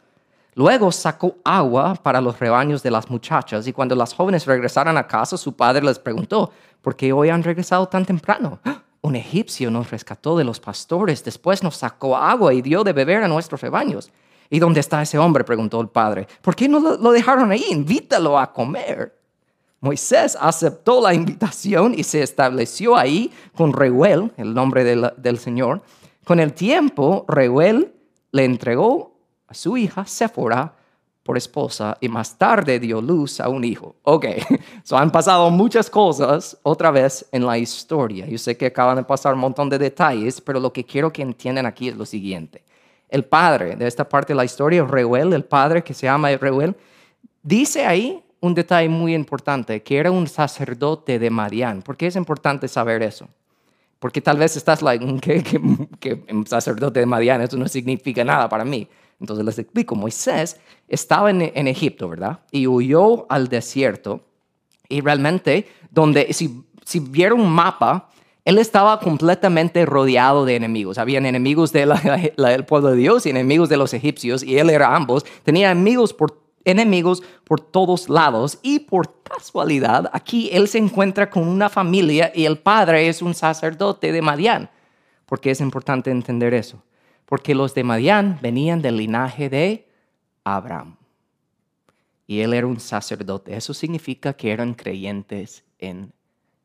Luego 0.54 0.92
sacó 0.92 1.38
agua 1.42 1.96
para 1.96 2.20
los 2.20 2.38
rebaños 2.38 2.84
de 2.84 2.92
las 2.92 3.10
muchachas 3.10 3.66
y 3.66 3.72
cuando 3.72 3.96
las 3.96 4.14
jóvenes 4.14 4.46
regresaron 4.46 4.96
a 4.96 5.08
casa, 5.08 5.36
su 5.36 5.56
padre 5.56 5.84
les 5.84 5.98
preguntó, 5.98 6.52
¿por 6.80 6.94
qué 6.94 7.12
hoy 7.12 7.30
han 7.30 7.42
regresado 7.42 7.88
tan 7.88 8.06
temprano? 8.06 8.60
Un 9.02 9.16
egipcio 9.16 9.68
nos 9.68 9.90
rescató 9.90 10.38
de 10.38 10.44
los 10.44 10.60
pastores, 10.60 11.24
después 11.24 11.64
nos 11.64 11.74
sacó 11.74 12.16
agua 12.16 12.54
y 12.54 12.62
dio 12.62 12.84
de 12.84 12.92
beber 12.92 13.24
a 13.24 13.28
nuestros 13.28 13.62
rebaños. 13.62 14.12
¿Y 14.48 14.60
dónde 14.60 14.78
está 14.78 15.02
ese 15.02 15.18
hombre? 15.18 15.42
preguntó 15.42 15.80
el 15.80 15.88
padre. 15.88 16.28
¿Por 16.40 16.54
qué 16.54 16.68
no 16.68 16.78
lo 16.78 17.10
dejaron 17.10 17.50
ahí? 17.50 17.64
Invítalo 17.70 18.38
a 18.38 18.52
comer. 18.52 19.21
Moisés 19.82 20.38
aceptó 20.40 21.02
la 21.02 21.12
invitación 21.12 21.92
y 21.96 22.04
se 22.04 22.22
estableció 22.22 22.96
ahí 22.96 23.32
con 23.56 23.72
Reuel, 23.72 24.30
el 24.36 24.54
nombre 24.54 24.84
del, 24.84 25.38
Señor. 25.38 25.82
Con 26.24 26.38
el 26.38 26.52
tiempo, 26.52 27.24
Reuel 27.26 27.92
le 28.30 28.44
entregó 28.44 29.18
a 29.48 29.54
su 29.54 29.76
hija 29.76 30.06
Séfora 30.06 30.76
por 31.24 31.36
esposa 31.36 31.98
y 32.00 32.08
más 32.08 32.38
tarde 32.38 32.78
dio 32.78 33.00
luz 33.00 33.40
a 33.40 33.48
un 33.48 33.64
hijo. 33.64 33.96
Ok, 34.04 34.26
so 34.84 34.96
han 34.96 35.10
pasado 35.10 35.50
muchas 35.50 35.90
cosas 35.90 36.56
otra 36.62 36.92
vez 36.92 37.26
en 37.32 37.44
la 37.44 37.58
historia. 37.58 38.26
Yo 38.26 38.38
sé 38.38 38.56
que 38.56 38.66
acaban 38.66 38.98
de 38.98 39.02
pasar 39.02 39.34
un 39.34 39.40
montón 39.40 39.68
de 39.68 39.78
detalles, 39.78 40.40
pero 40.40 40.60
lo 40.60 40.72
que 40.72 40.84
quiero 40.84 41.12
que 41.12 41.22
entiendan 41.22 41.66
aquí 41.66 41.88
es 41.88 41.96
lo 41.96 42.06
siguiente. 42.06 42.62
El 43.08 43.24
padre 43.24 43.74
de 43.74 43.88
esta 43.88 44.08
parte 44.08 44.32
de 44.32 44.36
la 44.36 44.44
historia, 44.44 44.84
Reuel, 44.84 45.32
el 45.32 45.44
padre 45.44 45.82
que 45.82 45.92
se 45.92 46.06
llama 46.06 46.30
Reuel, 46.36 46.76
dice 47.42 47.84
ahí 47.84 48.22
un 48.42 48.54
detalle 48.54 48.88
muy 48.88 49.14
importante, 49.14 49.82
que 49.82 49.96
era 49.96 50.10
un 50.10 50.26
sacerdote 50.26 51.20
de 51.20 51.30
Marián. 51.30 51.80
¿Por 51.80 51.96
qué 51.96 52.08
es 52.08 52.16
importante 52.16 52.66
saber 52.66 53.02
eso? 53.02 53.28
Porque 54.00 54.20
tal 54.20 54.36
vez 54.36 54.56
estás 54.56 54.82
like, 54.82 55.20
que, 56.00 56.24
un 56.28 56.44
sacerdote 56.44 56.98
de 56.98 57.06
Marián, 57.06 57.40
eso 57.40 57.56
no 57.56 57.68
significa 57.68 58.24
nada 58.24 58.48
para 58.48 58.64
mí. 58.64 58.88
Entonces 59.20 59.46
les 59.46 59.60
explico, 59.60 59.94
Moisés 59.94 60.58
estaba 60.88 61.30
en, 61.30 61.68
Egipto, 61.68 62.08
¿verdad? 62.08 62.40
Y 62.50 62.66
huyó 62.66 63.30
al 63.30 63.46
desierto. 63.46 64.24
Y 64.88 65.02
realmente, 65.02 65.68
donde, 65.92 66.32
si, 66.32 66.64
si 66.84 66.98
vieron 66.98 67.40
un 67.40 67.52
mapa, 67.52 68.10
él 68.44 68.58
estaba 68.58 68.98
completamente 68.98 69.86
rodeado 69.86 70.44
de 70.44 70.56
enemigos. 70.56 70.98
Habían 70.98 71.26
enemigos 71.26 71.72
del 71.72 72.64
pueblo 72.66 72.90
de 72.90 72.96
Dios 72.96 73.24
y 73.24 73.30
enemigos 73.30 73.68
de 73.68 73.76
los 73.76 73.94
egipcios, 73.94 74.42
y 74.42 74.58
él 74.58 74.68
era 74.68 74.96
ambos. 74.96 75.24
Tenía 75.44 75.70
enemigos 75.70 76.12
por, 76.12 76.41
enemigos 76.64 77.22
por 77.44 77.60
todos 77.60 78.08
lados. 78.08 78.58
Y 78.62 78.80
por 78.80 79.22
casualidad, 79.22 80.10
aquí 80.12 80.50
él 80.52 80.68
se 80.68 80.78
encuentra 80.78 81.30
con 81.30 81.46
una 81.46 81.68
familia 81.68 82.32
y 82.34 82.44
el 82.44 82.58
padre 82.58 83.08
es 83.08 83.22
un 83.22 83.34
sacerdote 83.34 84.12
de 84.12 84.22
Madián. 84.22 84.70
¿Por 85.26 85.40
qué 85.40 85.50
es 85.50 85.60
importante 85.60 86.10
entender 86.10 86.54
eso? 86.54 86.82
porque 87.32 87.54
los 87.54 87.74
de 87.74 87.82
Madián 87.82 88.38
venían 88.42 88.82
del 88.82 88.98
linaje 88.98 89.48
de 89.48 89.88
Abraham. 90.44 90.96
Y 92.26 92.40
él 92.40 92.52
era 92.52 92.66
un 92.66 92.78
sacerdote. 92.78 93.56
Eso 93.56 93.72
significa 93.72 94.34
que 94.34 94.52
eran 94.52 94.74
creyentes 94.74 95.64
en 95.78 96.12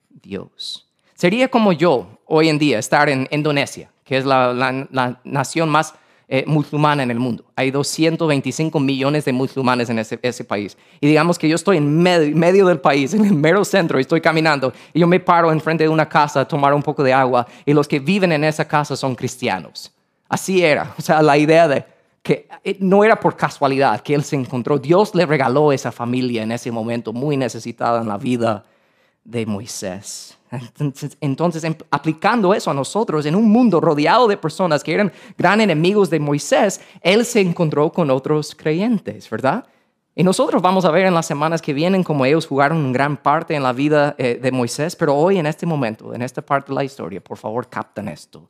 Dios. 0.09 0.89
Sería 1.15 1.47
como 1.47 1.71
yo 1.71 2.19
hoy 2.25 2.49
en 2.49 2.59
día 2.59 2.79
estar 2.79 3.07
en 3.07 3.29
Indonesia, 3.31 3.89
que 4.03 4.17
es 4.17 4.25
la, 4.25 4.77
nación 5.23 5.69
más 5.69 5.93
eh, 6.29 6.43
musulmana 6.45 7.03
en 7.03 7.11
el 7.11 7.19
mundo. 7.19 7.45
Hay 7.55 7.71
225 7.71 8.79
millones 8.79 9.25
de 9.25 9.31
musulmanes 9.31 9.89
en 9.89 9.99
ese, 9.99 10.43
país. 10.43 10.77
Y 10.99 11.07
digamos 11.07 11.39
que 11.39 11.47
yo 11.47 11.55
estoy 11.55 11.77
en 11.77 12.01
medio, 12.01 12.35
medio, 12.35 12.67
del 12.67 12.79
país, 12.79 13.13
en 13.13 13.25
el 13.25 13.33
mero 13.33 13.63
centro, 13.63 13.97
y 13.97 14.01
estoy 14.01 14.19
caminando, 14.19 14.73
y 14.93 14.99
yo 14.99 15.07
me 15.07 15.19
paro 15.19 15.51
enfrente 15.51 15.85
de 15.85 15.89
una 15.89 16.09
casa 16.09 16.41
a 16.41 16.47
tomar 16.47 16.73
un 16.73 16.83
poco 16.83 17.01
de 17.01 17.13
agua, 17.13 17.47
y 17.65 17.73
los 17.73 17.87
que 17.87 17.99
viven 17.99 18.31
en 18.33 18.43
esa 18.43 18.67
casa 18.67 18.95
son 18.95 19.15
cristianos. 19.15 19.93
Así 20.27 20.63
era. 20.63 20.93
O 20.97 21.01
sea, 21.01 21.21
la 21.21 21.37
idea 21.37 21.67
de 21.67 21.85
que 22.21 22.45
eh, 22.61 22.75
no 22.81 23.05
era 23.05 23.17
por 23.17 23.37
casualidad 23.37 24.01
que 24.01 24.13
él 24.13 24.23
se 24.23 24.35
encontró. 24.35 24.77
Dios 24.77 25.15
le 25.15 25.25
regaló 25.25 25.71
esa 25.71 25.93
familia 25.93 26.43
en 26.43 26.51
ese 26.51 26.71
momento 26.71 27.13
muy 27.13 27.37
necesitada 27.37 28.01
en 28.01 28.09
la 28.09 28.17
vida 28.17 28.65
de 29.23 29.45
Moisés. 29.45 30.36
Entonces, 30.51 31.17
entonces, 31.19 31.63
em, 31.63 31.75
aplicando 31.91 32.53
eso 32.53 32.71
a 32.71 32.73
nosotros 32.73 33.25
en 33.25 33.35
un 33.35 33.49
mundo 33.49 33.81
rodeado 33.81 34.27
de 34.27 34.37
personas 34.37 34.83
que 34.83 34.93
eran 34.93 35.11
gran 35.37 35.61
enemigos 35.61 36.09
de 36.09 36.19
Moisés, 36.19 36.81
él 37.01 37.25
se 37.25 37.41
encontró 37.41 37.91
con 37.91 38.09
otros 38.09 38.55
creyentes, 38.55 39.29
¿verdad? 39.29 39.65
Y 40.15 40.23
nosotros 40.23 40.61
vamos 40.61 40.83
a 40.85 40.89
ver 40.91 41.05
en 41.05 41.13
las 41.13 41.27
semanas 41.27 41.61
que 41.61 41.73
vienen 41.73 42.03
cómo 42.03 42.25
ellos 42.25 42.47
jugaron 42.47 42.91
gran 42.91 43.17
parte 43.17 43.53
en 43.53 43.61
la 43.61 43.71
vida 43.71 44.15
eh, 44.17 44.39
de 44.41 44.51
Moisés, 44.51 44.95
pero 44.95 45.15
hoy 45.15 45.37
en 45.37 45.45
este 45.45 45.65
momento, 45.65 46.13
en 46.13 46.23
esta 46.23 46.41
parte 46.41 46.69
de 46.71 46.75
la 46.75 46.83
historia, 46.83 47.21
por 47.21 47.37
favor, 47.37 47.69
capten 47.69 48.07
esto. 48.07 48.49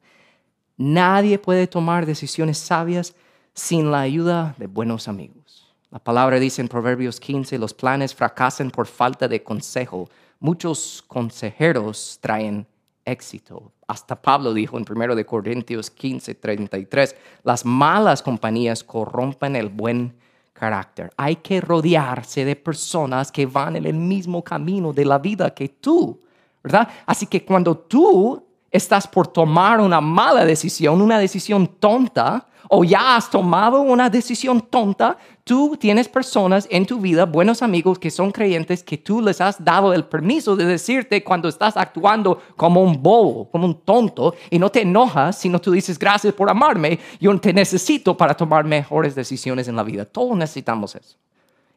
Nadie 0.78 1.40
puede 1.40 1.68
tomar 1.68 2.06
decisiones 2.06 2.58
sabias 2.58 3.16
sin 3.54 3.92
la 3.92 4.02
ayuda 4.02 4.56
de 4.58 4.68
buenos 4.68 5.08
amigos. 5.08 5.68
La 5.90 6.00
palabra 6.00 6.40
dice 6.40 6.62
en 6.62 6.68
Proverbios 6.68 7.20
15, 7.20 7.58
los 7.58 7.74
planes 7.74 8.14
fracasan 8.14 8.72
por 8.72 8.88
falta 8.88 9.28
de 9.28 9.42
consejo. 9.42 10.10
Muchos 10.40 11.04
consejeros 11.08 12.20
traen 12.22 12.68
éxito. 13.06 13.72
Hasta 13.88 14.22
Pablo 14.22 14.54
dijo 14.54 14.78
en 14.78 14.86
1 14.90 15.16
de 15.16 15.26
Corintios 15.26 15.90
15, 15.90 16.36
33, 16.36 17.16
las 17.44 17.66
malas 17.66 18.22
compañías 18.22 18.84
corrompen 18.84 19.56
el 19.56 19.70
buen 19.70 20.14
carácter. 20.54 21.12
Hay 21.18 21.38
que 21.38 21.62
rodearse 21.62 22.44
de 22.44 22.56
personas 22.56 23.32
que 23.32 23.46
van 23.46 23.76
en 23.76 23.86
el 23.86 23.94
mismo 23.94 24.44
camino 24.44 24.92
de 24.92 25.06
la 25.06 25.20
vida 25.20 25.54
que 25.54 25.70
tú, 25.70 26.20
¿verdad? 26.64 26.88
Así 27.06 27.28
que 27.28 27.46
cuando 27.46 27.78
tú 27.78 28.47
estás 28.78 29.08
por 29.08 29.28
tomar 29.28 29.82
una 29.82 30.00
mala 30.00 30.46
decisión, 30.46 31.02
una 31.02 31.20
decisión 31.20 31.68
tonta, 31.68 32.48
o 32.70 32.84
ya 32.84 33.16
has 33.16 33.30
tomado 33.30 33.82
una 33.82 34.10
decisión 34.10 34.62
tonta, 34.62 35.18
tú 35.44 35.78
tienes 35.80 36.08
personas 36.08 36.68
en 36.70 36.86
tu 36.86 37.00
vida, 37.00 37.26
buenos 37.26 37.62
amigos 37.62 37.98
que 37.98 38.12
son 38.12 38.32
creyentes, 38.32 38.84
que 38.84 38.98
tú 38.98 39.22
les 39.22 39.40
has 39.40 39.64
dado 39.64 39.94
el 39.94 40.04
permiso 40.04 40.56
de 40.56 40.66
decirte 40.66 41.24
cuando 41.24 41.48
estás 41.48 41.78
actuando 41.78 42.42
como 42.56 42.84
un 42.84 43.02
bobo, 43.02 43.50
como 43.50 43.66
un 43.66 43.82
tonto, 43.82 44.36
y 44.50 44.60
no 44.60 44.70
te 44.70 44.82
enojas, 44.82 45.38
sino 45.38 45.60
tú 45.60 45.72
dices, 45.72 45.98
gracias 45.98 46.34
por 46.34 46.50
amarme, 46.50 47.00
yo 47.20 47.38
te 47.40 47.54
necesito 47.54 48.18
para 48.18 48.34
tomar 48.34 48.66
mejores 48.66 49.16
decisiones 49.16 49.68
en 49.68 49.76
la 49.78 49.84
vida. 49.84 50.06
Todos 50.06 50.36
necesitamos 50.36 50.96
eso. 50.96 51.16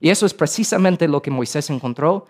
Y 0.01 0.11
eso 0.11 0.27
es 0.27 0.35
precisamente 0.35 1.07
lo 1.07 1.23
que 1.23 1.31
Moisés 1.31 1.71
encontró 1.71 2.27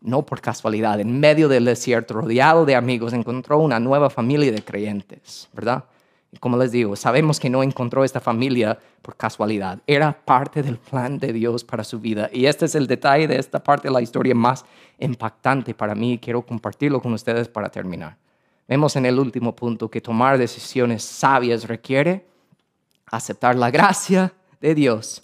no 0.00 0.26
por 0.26 0.40
casualidad, 0.40 1.00
en 1.00 1.18
medio 1.18 1.48
del 1.48 1.64
desierto, 1.64 2.14
rodeado 2.14 2.66
de 2.66 2.76
amigos, 2.76 3.12
encontró 3.12 3.58
una 3.58 3.80
nueva 3.80 4.10
familia 4.10 4.52
de 4.52 4.62
creyentes, 4.62 5.48
¿verdad? 5.52 5.84
Y 6.30 6.38
como 6.38 6.56
les 6.56 6.72
digo, 6.72 6.96
sabemos 6.96 7.38
que 7.38 7.48
no 7.48 7.62
encontró 7.62 8.04
esta 8.04 8.20
familia 8.20 8.78
por 9.02 9.16
casualidad, 9.16 9.78
era 9.86 10.12
parte 10.12 10.62
del 10.62 10.78
plan 10.78 11.18
de 11.18 11.32
Dios 11.32 11.62
para 11.62 11.84
su 11.84 12.00
vida. 12.00 12.28
Y 12.32 12.46
este 12.46 12.64
es 12.64 12.74
el 12.74 12.86
detalle 12.86 13.28
de 13.28 13.38
esta 13.38 13.62
parte 13.62 13.88
de 13.88 13.94
la 13.94 14.02
historia 14.02 14.34
más 14.34 14.64
impactante 14.98 15.74
para 15.74 15.94
mí 15.94 16.18
quiero 16.18 16.42
compartirlo 16.42 17.00
con 17.00 17.12
ustedes 17.12 17.48
para 17.48 17.68
terminar. 17.68 18.16
Vemos 18.66 18.96
en 18.96 19.06
el 19.06 19.18
último 19.18 19.54
punto 19.54 19.90
que 19.90 20.00
tomar 20.00 20.38
decisiones 20.38 21.04
sabias 21.04 21.68
requiere 21.68 22.26
aceptar 23.06 23.56
la 23.56 23.70
gracia 23.70 24.32
de 24.60 24.74
Dios 24.74 25.22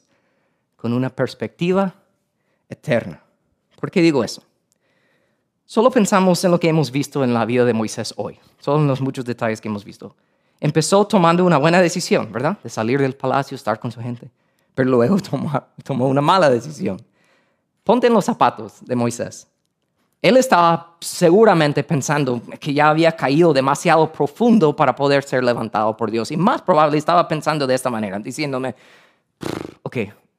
con 0.76 0.92
una 0.92 1.10
perspectiva 1.10 1.94
eterna. 2.68 3.22
¿Por 3.80 3.90
qué 3.90 4.02
digo 4.02 4.22
eso? 4.22 4.42
Solo 5.70 5.88
pensamos 5.88 6.42
en 6.44 6.50
lo 6.50 6.58
que 6.58 6.68
hemos 6.68 6.90
visto 6.90 7.22
en 7.22 7.32
la 7.32 7.44
vida 7.44 7.64
de 7.64 7.72
Moisés 7.72 8.12
hoy, 8.16 8.40
solo 8.58 8.80
en 8.80 8.88
los 8.88 9.00
muchos 9.00 9.24
detalles 9.24 9.60
que 9.60 9.68
hemos 9.68 9.84
visto. 9.84 10.16
Empezó 10.58 11.06
tomando 11.06 11.44
una 11.44 11.58
buena 11.58 11.80
decisión, 11.80 12.32
¿verdad? 12.32 12.58
De 12.60 12.68
salir 12.68 13.00
del 13.00 13.14
palacio, 13.14 13.54
estar 13.54 13.78
con 13.78 13.92
su 13.92 14.00
gente, 14.00 14.32
pero 14.74 14.90
luego 14.90 15.18
tomó, 15.84 16.08
una 16.08 16.20
mala 16.20 16.50
decisión. 16.50 17.00
Ponte 17.84 18.08
en 18.08 18.14
los 18.14 18.24
zapatos 18.24 18.84
de 18.84 18.96
Moisés. 18.96 19.46
Él 20.20 20.38
estaba 20.38 20.96
seguramente 20.98 21.84
pensando 21.84 22.42
que 22.58 22.74
ya 22.74 22.88
había 22.88 23.12
caído 23.12 23.52
demasiado 23.52 24.12
profundo 24.12 24.74
para 24.74 24.96
poder 24.96 25.22
ser 25.22 25.44
levantado 25.44 25.96
por 25.96 26.10
Dios. 26.10 26.32
Y 26.32 26.36
más 26.36 26.62
probable 26.62 26.98
estaba 26.98 27.28
pensando 27.28 27.68
de 27.68 27.76
esta 27.76 27.90
manera, 27.90 28.18
diciéndome, 28.18 28.74
ok, 29.84 29.98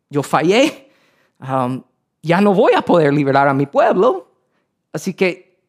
yo 0.10 0.24
fallé, 0.24 0.92
um, 1.40 1.82
ya 2.22 2.42
no 2.42 2.54
voy 2.54 2.74
a 2.74 2.82
poder 2.82 3.14
liberar 3.14 3.48
a 3.48 3.54
mi 3.54 3.66
pueblo, 3.66 4.31
así 4.94 5.14
que 5.14 5.60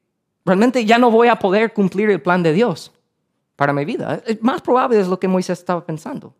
realmente 0.45 0.85
ya 0.85 0.99
no 0.99 1.11
voy 1.11 1.29
a 1.29 1.37
poder 1.37 1.73
cumplir 1.73 2.11
el 2.11 2.21
plan 2.21 2.43
de 2.43 2.53
Dios 2.53 2.93
para 3.57 3.73
mi 3.73 3.85
vida. 3.85 4.23
Más 4.41 4.61
probable 4.61 5.01
es 5.01 5.09
lo 5.09 5.19
que 5.19 5.29
Moisés 5.29 5.59
estaba 5.59 5.85
pensando. 5.85 6.35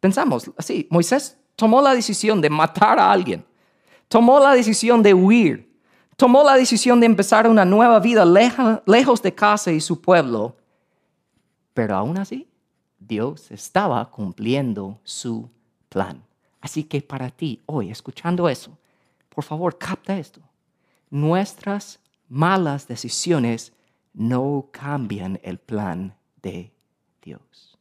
Pensamos 0.00 0.50
así, 0.56 0.86
Moisés 0.90 1.36
tomó 1.56 1.82
la 1.82 1.94
decisión 1.94 2.40
de 2.40 2.50
matar 2.50 2.98
a 2.98 3.10
alguien, 3.10 3.44
tomó 4.08 4.38
la 4.38 4.52
decisión 4.52 5.02
de 5.02 5.14
huir 5.14 5.68
tomó 6.18 6.42
la 6.42 6.56
decisión 6.56 6.98
de 6.98 7.06
empezar 7.06 7.46
una 7.46 7.64
nueva 7.64 8.00
vida 8.00 8.24
lejos 8.24 9.22
de 9.22 9.34
casa 9.34 9.70
y 9.70 9.80
su 9.80 10.00
pueblo. 10.00 10.56
Pero 11.72 11.94
aún 11.94 12.18
así, 12.18 12.48
Dios 12.98 13.52
estaba 13.52 14.10
cumpliendo 14.10 14.98
su 15.04 15.48
plan. 15.88 16.20
Así 16.60 16.82
que 16.82 17.00
para 17.00 17.30
ti, 17.30 17.62
hoy, 17.66 17.92
escuchando 17.92 18.48
eso, 18.48 18.76
por 19.28 19.44
favor, 19.44 19.78
capta 19.78 20.18
esto. 20.18 20.40
Nuestras 21.10 22.00
malas 22.28 22.86
decisiones 22.86 23.72
no 24.12 24.68
cambian 24.72 25.40
el 25.42 25.58
plan 25.58 26.16
de 26.42 26.72
Dios. 27.22 27.78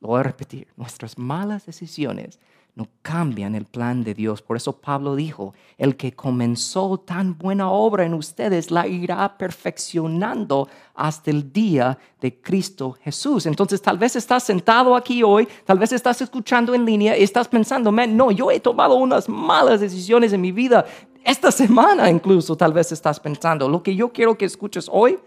Lo 0.00 0.08
voy 0.08 0.20
a 0.20 0.24
repetir. 0.24 0.68
Nuestras 0.76 1.18
malas 1.18 1.66
decisiones 1.66 2.38
no 2.74 2.88
cambian 3.02 3.54
el 3.54 3.66
plan 3.66 4.02
de 4.02 4.14
Dios. 4.14 4.40
Por 4.40 4.56
eso 4.56 4.80
Pablo 4.80 5.14
dijo, 5.14 5.52
el 5.76 5.96
que 5.96 6.12
comenzó 6.12 6.98
tan 6.98 7.36
buena 7.36 7.70
obra 7.70 8.06
en 8.06 8.14
ustedes 8.14 8.70
la 8.70 8.86
irá 8.86 9.36
perfeccionando 9.36 10.68
hasta 10.94 11.30
el 11.30 11.52
día 11.52 11.98
de 12.20 12.40
Cristo 12.40 12.96
Jesús. 13.02 13.44
Entonces 13.44 13.82
tal 13.82 13.98
vez 13.98 14.16
estás 14.16 14.44
sentado 14.44 14.96
aquí 14.96 15.22
hoy, 15.22 15.46
tal 15.66 15.78
vez 15.78 15.92
estás 15.92 16.22
escuchando 16.22 16.74
en 16.74 16.86
línea 16.86 17.16
y 17.18 17.22
estás 17.22 17.46
pensando, 17.46 17.92
no, 17.92 18.30
yo 18.30 18.50
he 18.50 18.58
tomado 18.58 18.94
unas 18.94 19.28
malas 19.28 19.80
decisiones 19.80 20.32
en 20.32 20.40
mi 20.40 20.52
vida. 20.52 20.86
Esta 21.24 21.50
semana 21.50 22.10
incluso 22.10 22.56
tal 22.56 22.72
vez 22.72 22.92
estás 22.92 23.20
pensando, 23.20 23.68
lo 23.68 23.82
que 23.82 23.94
yo 23.94 24.12
quiero 24.12 24.36
que 24.36 24.44
escuches 24.44 24.88
hoy, 24.90 25.18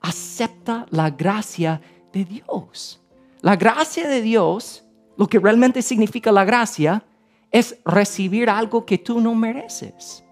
acepta 0.00 0.86
la 0.90 1.10
gracia 1.10 1.80
de 2.12 2.24
Dios. 2.24 3.00
La 3.40 3.56
gracia 3.56 4.08
de 4.08 4.22
Dios 4.22 4.84
lo 5.16 5.26
que 5.26 5.38
realmente 5.38 5.82
significa 5.82 6.32
la 6.32 6.44
gracia 6.44 7.04
es 7.50 7.76
recibir 7.84 8.48
algo 8.48 8.86
que 8.86 8.96
tú 8.96 9.20
no 9.20 9.34
mereces. 9.34 10.24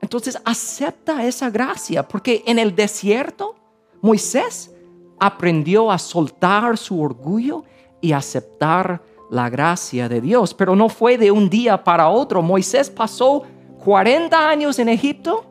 Entonces 0.00 0.40
acepta 0.44 1.26
esa 1.26 1.50
gracia, 1.50 2.06
porque 2.06 2.42
en 2.46 2.58
el 2.58 2.74
desierto 2.74 3.56
Moisés 4.00 4.74
aprendió 5.18 5.90
a 5.90 5.98
soltar 5.98 6.78
su 6.78 7.02
orgullo 7.02 7.64
y 8.00 8.12
aceptar 8.12 9.02
la 9.30 9.50
gracia 9.50 10.08
de 10.08 10.20
Dios, 10.20 10.54
pero 10.54 10.74
no 10.74 10.88
fue 10.88 11.18
de 11.18 11.30
un 11.30 11.48
día 11.48 11.82
para 11.82 12.08
otro. 12.08 12.42
Moisés 12.42 12.90
pasó 12.90 13.42
40 13.84 14.48
años 14.48 14.78
en 14.78 14.88
Egipto, 14.88 15.44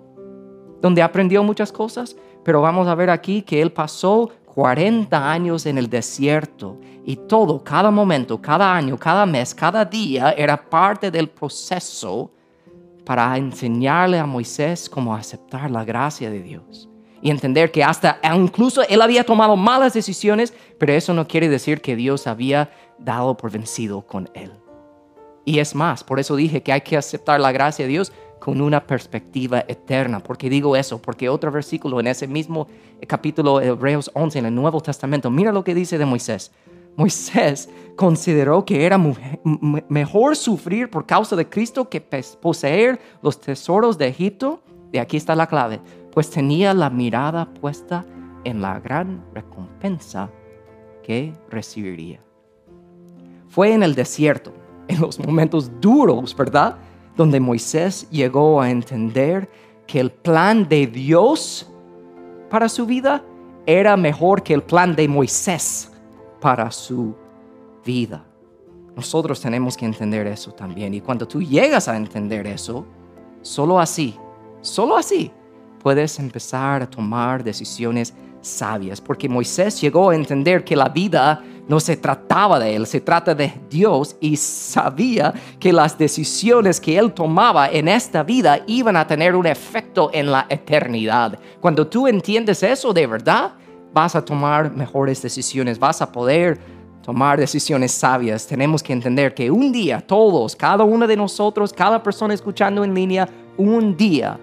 donde 0.81 1.01
aprendió 1.01 1.43
muchas 1.43 1.71
cosas, 1.71 2.15
pero 2.43 2.61
vamos 2.61 2.87
a 2.87 2.95
ver 2.95 3.09
aquí 3.09 3.41
que 3.41 3.61
él 3.61 3.71
pasó 3.71 4.29
40 4.45 5.31
años 5.31 5.65
en 5.65 5.77
el 5.77 5.89
desierto 5.89 6.77
y 7.05 7.15
todo, 7.15 7.63
cada 7.63 7.91
momento, 7.91 8.41
cada 8.41 8.75
año, 8.75 8.97
cada 8.97 9.25
mes, 9.25 9.53
cada 9.53 9.85
día 9.85 10.31
era 10.31 10.57
parte 10.57 11.11
del 11.11 11.29
proceso 11.29 12.31
para 13.05 13.37
enseñarle 13.37 14.19
a 14.19 14.25
Moisés 14.25 14.89
cómo 14.89 15.15
aceptar 15.15 15.71
la 15.71 15.85
gracia 15.85 16.29
de 16.29 16.41
Dios 16.41 16.86
y 17.21 17.31
entender 17.31 17.71
que 17.71 17.83
hasta 17.83 18.19
incluso 18.35 18.81
él 18.87 19.01
había 19.01 19.23
tomado 19.23 19.55
malas 19.55 19.93
decisiones, 19.93 20.53
pero 20.77 20.93
eso 20.93 21.13
no 21.13 21.27
quiere 21.27 21.49
decir 21.49 21.81
que 21.81 21.95
Dios 21.95 22.27
había 22.27 22.69
dado 22.99 23.37
por 23.37 23.51
vencido 23.51 24.01
con 24.01 24.29
él. 24.33 24.51
Y 25.45 25.59
es 25.59 25.75
más, 25.75 26.03
por 26.03 26.19
eso 26.19 26.35
dije 26.35 26.61
que 26.61 26.73
hay 26.73 26.81
que 26.81 26.97
aceptar 26.97 27.39
la 27.39 27.51
gracia 27.51 27.85
de 27.85 27.91
Dios 27.91 28.11
con 28.39 28.61
una 28.61 28.85
perspectiva 28.85 29.63
eterna. 29.67 30.19
¿Por 30.19 30.37
qué 30.37 30.49
digo 30.49 30.75
eso? 30.75 31.01
Porque 31.01 31.29
otro 31.29 31.51
versículo 31.51 31.99
en 31.99 32.07
ese 32.07 32.27
mismo 32.27 32.67
capítulo 33.07 33.61
Hebreos 33.61 34.11
11 34.13 34.39
en 34.39 34.45
el 34.47 34.55
Nuevo 34.55 34.81
Testamento, 34.81 35.29
mira 35.29 35.51
lo 35.51 35.63
que 35.63 35.73
dice 35.73 35.97
de 35.97 36.05
Moisés. 36.05 36.51
Moisés 36.97 37.69
consideró 37.95 38.65
que 38.65 38.85
era 38.85 38.99
mejor 39.87 40.35
sufrir 40.35 40.89
por 40.89 41.05
causa 41.05 41.35
de 41.35 41.47
Cristo 41.47 41.87
que 41.89 42.01
poseer 42.41 42.99
los 43.21 43.39
tesoros 43.39 43.97
de 43.97 44.07
Egipto. 44.07 44.61
Y 44.91 44.97
aquí 44.97 45.17
está 45.17 45.35
la 45.35 45.47
clave, 45.47 45.79
pues 46.17 46.31
tenía 46.31 46.73
la 46.73 46.89
mirada 46.89 47.45
puesta 47.45 48.03
en 48.43 48.59
la 48.59 48.79
gran 48.79 49.23
recompensa 49.35 50.31
que 51.03 51.31
recibiría. 51.47 52.19
Fue 53.49 53.71
en 53.71 53.83
el 53.83 53.93
desierto, 53.93 54.51
en 54.87 54.99
los 54.99 55.19
momentos 55.19 55.69
duros, 55.79 56.35
¿verdad? 56.35 56.75
donde 57.15 57.39
Moisés 57.39 58.09
llegó 58.09 58.59
a 58.59 58.71
entender 58.71 59.47
que 59.85 59.99
el 59.99 60.09
plan 60.09 60.67
de 60.67 60.87
Dios 60.87 61.71
para 62.49 62.67
su 62.67 62.87
vida 62.87 63.23
era 63.67 63.95
mejor 63.95 64.41
que 64.41 64.55
el 64.55 64.63
plan 64.63 64.95
de 64.95 65.07
Moisés 65.07 65.91
para 66.41 66.71
su 66.71 67.13
vida. 67.85 68.25
Nosotros 68.95 69.39
tenemos 69.39 69.77
que 69.77 69.85
entender 69.85 70.25
eso 70.25 70.51
también. 70.51 70.95
Y 70.95 71.01
cuando 71.01 71.27
tú 71.27 71.43
llegas 71.43 71.87
a 71.87 71.95
entender 71.95 72.47
eso, 72.47 72.87
solo 73.43 73.79
así, 73.79 74.15
solo 74.61 74.97
así, 74.97 75.31
puedes 75.87 76.19
empezar 76.19 76.81
a 76.81 76.89
tomar 76.89 77.41
decisiones 77.41 78.13
sabias. 78.41 78.99
Porque 78.99 79.29
Moisés 79.29 79.79
llegó 79.79 80.09
a 80.09 80.15
entender 80.15 80.65
que 80.65 80.75
la 80.75 80.89
vida 80.89 81.41
no 81.65 81.79
se 81.79 81.95
trataba 81.95 82.59
de 82.59 82.75
él, 82.75 82.85
se 82.85 82.99
trata 82.99 83.33
de 83.33 83.53
Dios 83.69 84.17
y 84.19 84.35
sabía 84.35 85.33
que 85.57 85.71
las 85.71 85.97
decisiones 85.97 86.81
que 86.81 86.97
él 86.97 87.13
tomaba 87.13 87.69
en 87.69 87.87
esta 87.87 88.21
vida 88.23 88.59
iban 88.67 88.97
a 88.97 89.07
tener 89.07 89.33
un 89.33 89.45
efecto 89.45 90.09
en 90.11 90.29
la 90.29 90.45
eternidad. 90.49 91.39
Cuando 91.61 91.87
tú 91.87 92.05
entiendes 92.05 92.63
eso 92.63 92.91
de 92.91 93.07
verdad, 93.07 93.53
vas 93.93 94.13
a 94.13 94.25
tomar 94.25 94.69
mejores 94.69 95.21
decisiones, 95.21 95.79
vas 95.79 96.01
a 96.01 96.11
poder 96.11 96.59
tomar 97.01 97.39
decisiones 97.39 97.93
sabias. 97.93 98.45
Tenemos 98.45 98.83
que 98.83 98.91
entender 98.91 99.33
que 99.33 99.49
un 99.49 99.71
día 99.71 100.01
todos, 100.01 100.53
cada 100.53 100.83
uno 100.83 101.07
de 101.07 101.15
nosotros, 101.15 101.71
cada 101.71 102.03
persona 102.03 102.33
escuchando 102.33 102.83
en 102.83 102.93
línea, 102.93 103.29
un 103.55 103.95
día 103.95 104.37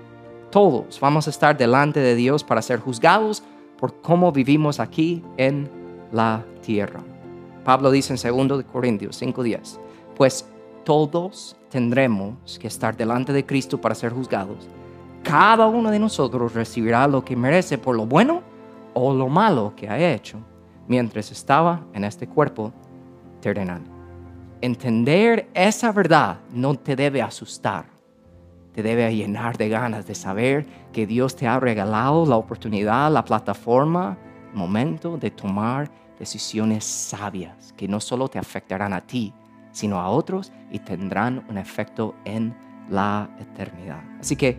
todos 0.55 1.01
vamos 1.01 1.27
a 1.27 1.31
estar 1.31 1.57
delante 1.57 1.99
de 1.99 2.15
Dios 2.15 2.45
para 2.45 2.63
ser 2.63 2.79
juzgados 2.79 3.43
por 3.77 4.01
cómo 4.01 4.31
vivimos 4.31 4.79
aquí 4.79 5.21
en 5.37 5.69
la 6.13 6.45
tierra. 6.63 7.03
Pablo 7.65 7.91
dice 7.91 8.15
en 8.15 8.49
2 8.49 8.63
Corintios 8.63 9.21
5:10, 9.21 9.81
pues 10.15 10.49
todos 10.85 11.57
tendremos 11.71 12.57
que 12.61 12.69
estar 12.69 12.97
delante 12.97 13.33
de 13.33 13.45
Cristo 13.45 13.81
para 13.81 13.97
ser 13.97 14.13
juzgados. 14.13 14.69
Cada 15.25 15.67
uno 15.67 15.91
de 15.91 15.99
nosotros 15.99 16.55
recibirá 16.55 17.09
lo 17.09 17.25
que 17.25 17.35
merece 17.35 17.77
por 17.77 17.97
lo 17.97 18.07
bueno 18.07 18.43
o 18.93 19.13
lo 19.13 19.29
malo 19.29 19.73
que 19.75 19.89
ha 19.89 19.99
hecho 19.99 20.39
mientras 20.87 21.33
estaba 21.33 21.81
en 21.95 22.05
este 22.05 22.29
cuerpo 22.29 22.73
terrenal. 23.41 23.83
Entender 24.61 25.49
esa 25.53 25.91
verdad 25.91 26.39
no 26.53 26.77
te 26.77 26.95
debe 26.95 27.23
asustar, 27.23 27.94
te 28.75 28.83
debe 28.83 29.15
llenar 29.15 29.57
de 29.57 29.69
ganas 29.69 30.07
de 30.07 30.15
saber 30.15 30.67
que 30.93 31.07
Dios 31.07 31.37
te 31.37 31.47
ha 31.47 31.61
regalado 31.61 32.27
la 32.27 32.37
oportunidad, 32.37 33.11
la 33.11 33.25
plataforma, 33.25 34.19
momento 34.53 35.17
de 35.17 35.31
tomar 35.31 35.91
decisiones 36.19 36.85
sabias 36.85 37.73
que 37.77 37.89
no 37.89 38.01
solo 38.01 38.29
te 38.29 38.39
afectarán 38.39 38.93
a 38.93 39.01
ti, 39.01 39.33
sino 39.73 40.01
a 40.01 40.09
otros 40.09 40.53
y 40.71 40.81
tendrán 40.81 41.45
un 41.49 41.59
efecto 41.59 42.15
en 42.25 42.55
la 42.91 43.29
eternidad. 43.41 44.03
Así 44.21 44.37
que, 44.37 44.57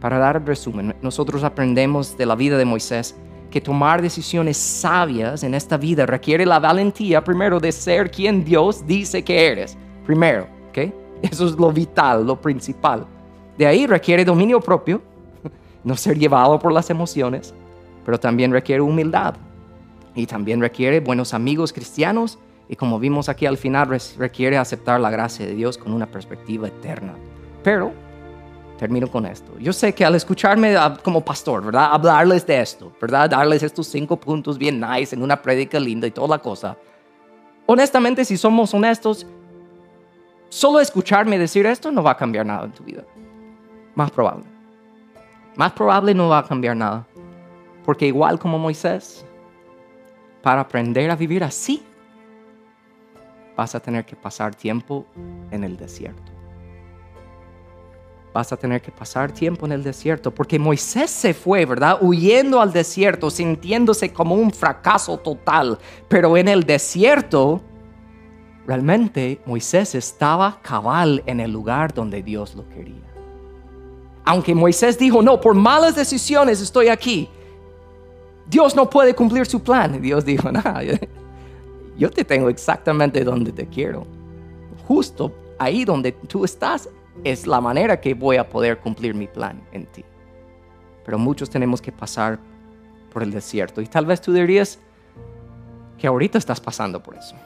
para 0.00 0.18
dar 0.18 0.36
el 0.36 0.46
resumen, 0.46 0.94
nosotros 1.02 1.42
aprendemos 1.42 2.16
de 2.16 2.26
la 2.26 2.34
vida 2.34 2.58
de 2.58 2.64
Moisés 2.64 3.16
que 3.50 3.60
tomar 3.60 4.02
decisiones 4.02 4.56
sabias 4.56 5.42
en 5.42 5.54
esta 5.54 5.76
vida 5.76 6.04
requiere 6.04 6.44
la 6.44 6.58
valentía 6.58 7.22
primero 7.22 7.60
de 7.60 7.72
ser 7.72 8.10
quien 8.10 8.44
Dios 8.44 8.86
dice 8.86 9.22
que 9.22 9.46
eres. 9.46 9.76
Primero, 10.04 10.48
¿ok? 10.68 10.92
Eso 11.22 11.46
es 11.46 11.52
lo 11.52 11.72
vital, 11.72 12.26
lo 12.26 12.40
principal. 12.40 13.06
De 13.58 13.66
ahí 13.66 13.86
requiere 13.86 14.24
dominio 14.24 14.60
propio, 14.60 15.02
no 15.84 15.96
ser 15.96 16.18
llevado 16.18 16.58
por 16.58 16.72
las 16.72 16.90
emociones, 16.90 17.54
pero 18.04 18.18
también 18.18 18.52
requiere 18.52 18.82
humildad 18.82 19.34
y 20.14 20.26
también 20.26 20.60
requiere 20.60 21.00
buenos 21.00 21.34
amigos 21.34 21.72
cristianos 21.72 22.38
y 22.68 22.76
como 22.76 22.98
vimos 22.98 23.28
aquí 23.28 23.46
al 23.46 23.56
final 23.56 23.88
requiere 24.18 24.56
aceptar 24.56 25.00
la 25.00 25.10
gracia 25.10 25.46
de 25.46 25.54
Dios 25.54 25.78
con 25.78 25.92
una 25.92 26.06
perspectiva 26.06 26.68
eterna. 26.68 27.14
Pero 27.62 27.92
termino 28.76 29.10
con 29.10 29.26
esto. 29.26 29.58
Yo 29.58 29.72
sé 29.72 29.94
que 29.94 30.04
al 30.04 30.14
escucharme 30.14 30.74
como 31.02 31.24
pastor, 31.24 31.64
¿verdad? 31.64 31.90
Hablarles 31.92 32.46
de 32.46 32.60
esto, 32.60 32.92
¿verdad? 33.00 33.30
Darles 33.30 33.62
estos 33.62 33.86
cinco 33.86 34.16
puntos 34.18 34.58
bien 34.58 34.80
nice 34.80 35.14
en 35.14 35.22
una 35.22 35.40
prédica 35.40 35.80
linda 35.80 36.06
y 36.06 36.10
toda 36.10 36.28
la 36.28 36.38
cosa. 36.38 36.76
Honestamente, 37.66 38.24
si 38.24 38.36
somos 38.36 38.72
honestos, 38.74 39.26
solo 40.48 40.80
escucharme 40.80 41.38
decir 41.38 41.66
esto 41.66 41.90
no 41.90 42.02
va 42.02 42.12
a 42.12 42.16
cambiar 42.16 42.46
nada 42.46 42.64
en 42.64 42.72
tu 42.72 42.84
vida. 42.84 43.02
Más 43.96 44.12
probable. 44.12 44.44
Más 45.56 45.72
probable 45.72 46.14
no 46.14 46.28
va 46.28 46.38
a 46.38 46.44
cambiar 46.44 46.76
nada. 46.76 47.04
Porque 47.84 48.06
igual 48.06 48.38
como 48.38 48.58
Moisés, 48.58 49.26
para 50.40 50.60
aprender 50.60 51.10
a 51.10 51.16
vivir 51.16 51.42
así, 51.42 51.82
vas 53.56 53.74
a 53.74 53.80
tener 53.80 54.06
que 54.06 54.14
pasar 54.14 54.54
tiempo 54.54 55.04
en 55.50 55.64
el 55.64 55.76
desierto 55.76 56.36
vas 58.36 58.52
a 58.52 58.56
tener 58.58 58.82
que 58.82 58.92
pasar 58.92 59.32
tiempo 59.32 59.64
en 59.64 59.72
el 59.72 59.82
desierto, 59.82 60.30
porque 60.30 60.58
Moisés 60.58 61.10
se 61.10 61.32
fue, 61.32 61.64
¿verdad? 61.64 61.96
Huyendo 62.02 62.60
al 62.60 62.70
desierto, 62.70 63.30
sintiéndose 63.30 64.12
como 64.12 64.34
un 64.34 64.50
fracaso 64.50 65.16
total, 65.16 65.78
pero 66.06 66.36
en 66.36 66.48
el 66.48 66.64
desierto, 66.64 67.62
realmente 68.66 69.40
Moisés 69.46 69.94
estaba 69.94 70.60
cabal 70.60 71.22
en 71.24 71.40
el 71.40 71.50
lugar 71.50 71.94
donde 71.94 72.22
Dios 72.22 72.54
lo 72.54 72.68
quería. 72.68 73.05
Aunque 74.26 74.54
Moisés 74.56 74.98
dijo, 74.98 75.22
no, 75.22 75.40
por 75.40 75.54
malas 75.54 75.94
decisiones 75.94 76.60
estoy 76.60 76.88
aquí, 76.88 77.30
Dios 78.48 78.74
no 78.74 78.90
puede 78.90 79.14
cumplir 79.14 79.46
su 79.46 79.62
plan. 79.62 80.02
Dios 80.02 80.24
dijo, 80.24 80.50
no, 80.52 80.62
yo 81.96 82.10
te 82.10 82.24
tengo 82.24 82.48
exactamente 82.48 83.22
donde 83.22 83.52
te 83.52 83.66
quiero. 83.66 84.04
Justo 84.86 85.32
ahí 85.58 85.84
donde 85.84 86.10
tú 86.12 86.44
estás 86.44 86.88
es 87.22 87.46
la 87.46 87.60
manera 87.60 88.00
que 88.00 88.14
voy 88.14 88.36
a 88.36 88.48
poder 88.48 88.78
cumplir 88.78 89.14
mi 89.14 89.28
plan 89.28 89.62
en 89.70 89.86
ti. 89.86 90.04
Pero 91.04 91.18
muchos 91.18 91.48
tenemos 91.48 91.80
que 91.80 91.92
pasar 91.92 92.40
por 93.12 93.22
el 93.22 93.30
desierto. 93.30 93.80
Y 93.80 93.86
tal 93.86 94.06
vez 94.06 94.20
tú 94.20 94.32
dirías 94.32 94.80
que 95.98 96.08
ahorita 96.08 96.36
estás 96.36 96.60
pasando 96.60 97.00
por 97.00 97.16
eso. 97.16 97.36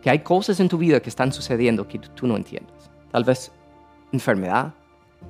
Que 0.00 0.08
hay 0.08 0.20
cosas 0.20 0.58
en 0.60 0.68
tu 0.70 0.78
vida 0.78 1.00
que 1.00 1.10
están 1.10 1.30
sucediendo 1.30 1.86
que 1.86 1.98
tú 1.98 2.26
no 2.26 2.36
entiendes. 2.36 2.90
Tal 3.10 3.22
vez 3.22 3.52
enfermedad, 4.12 4.72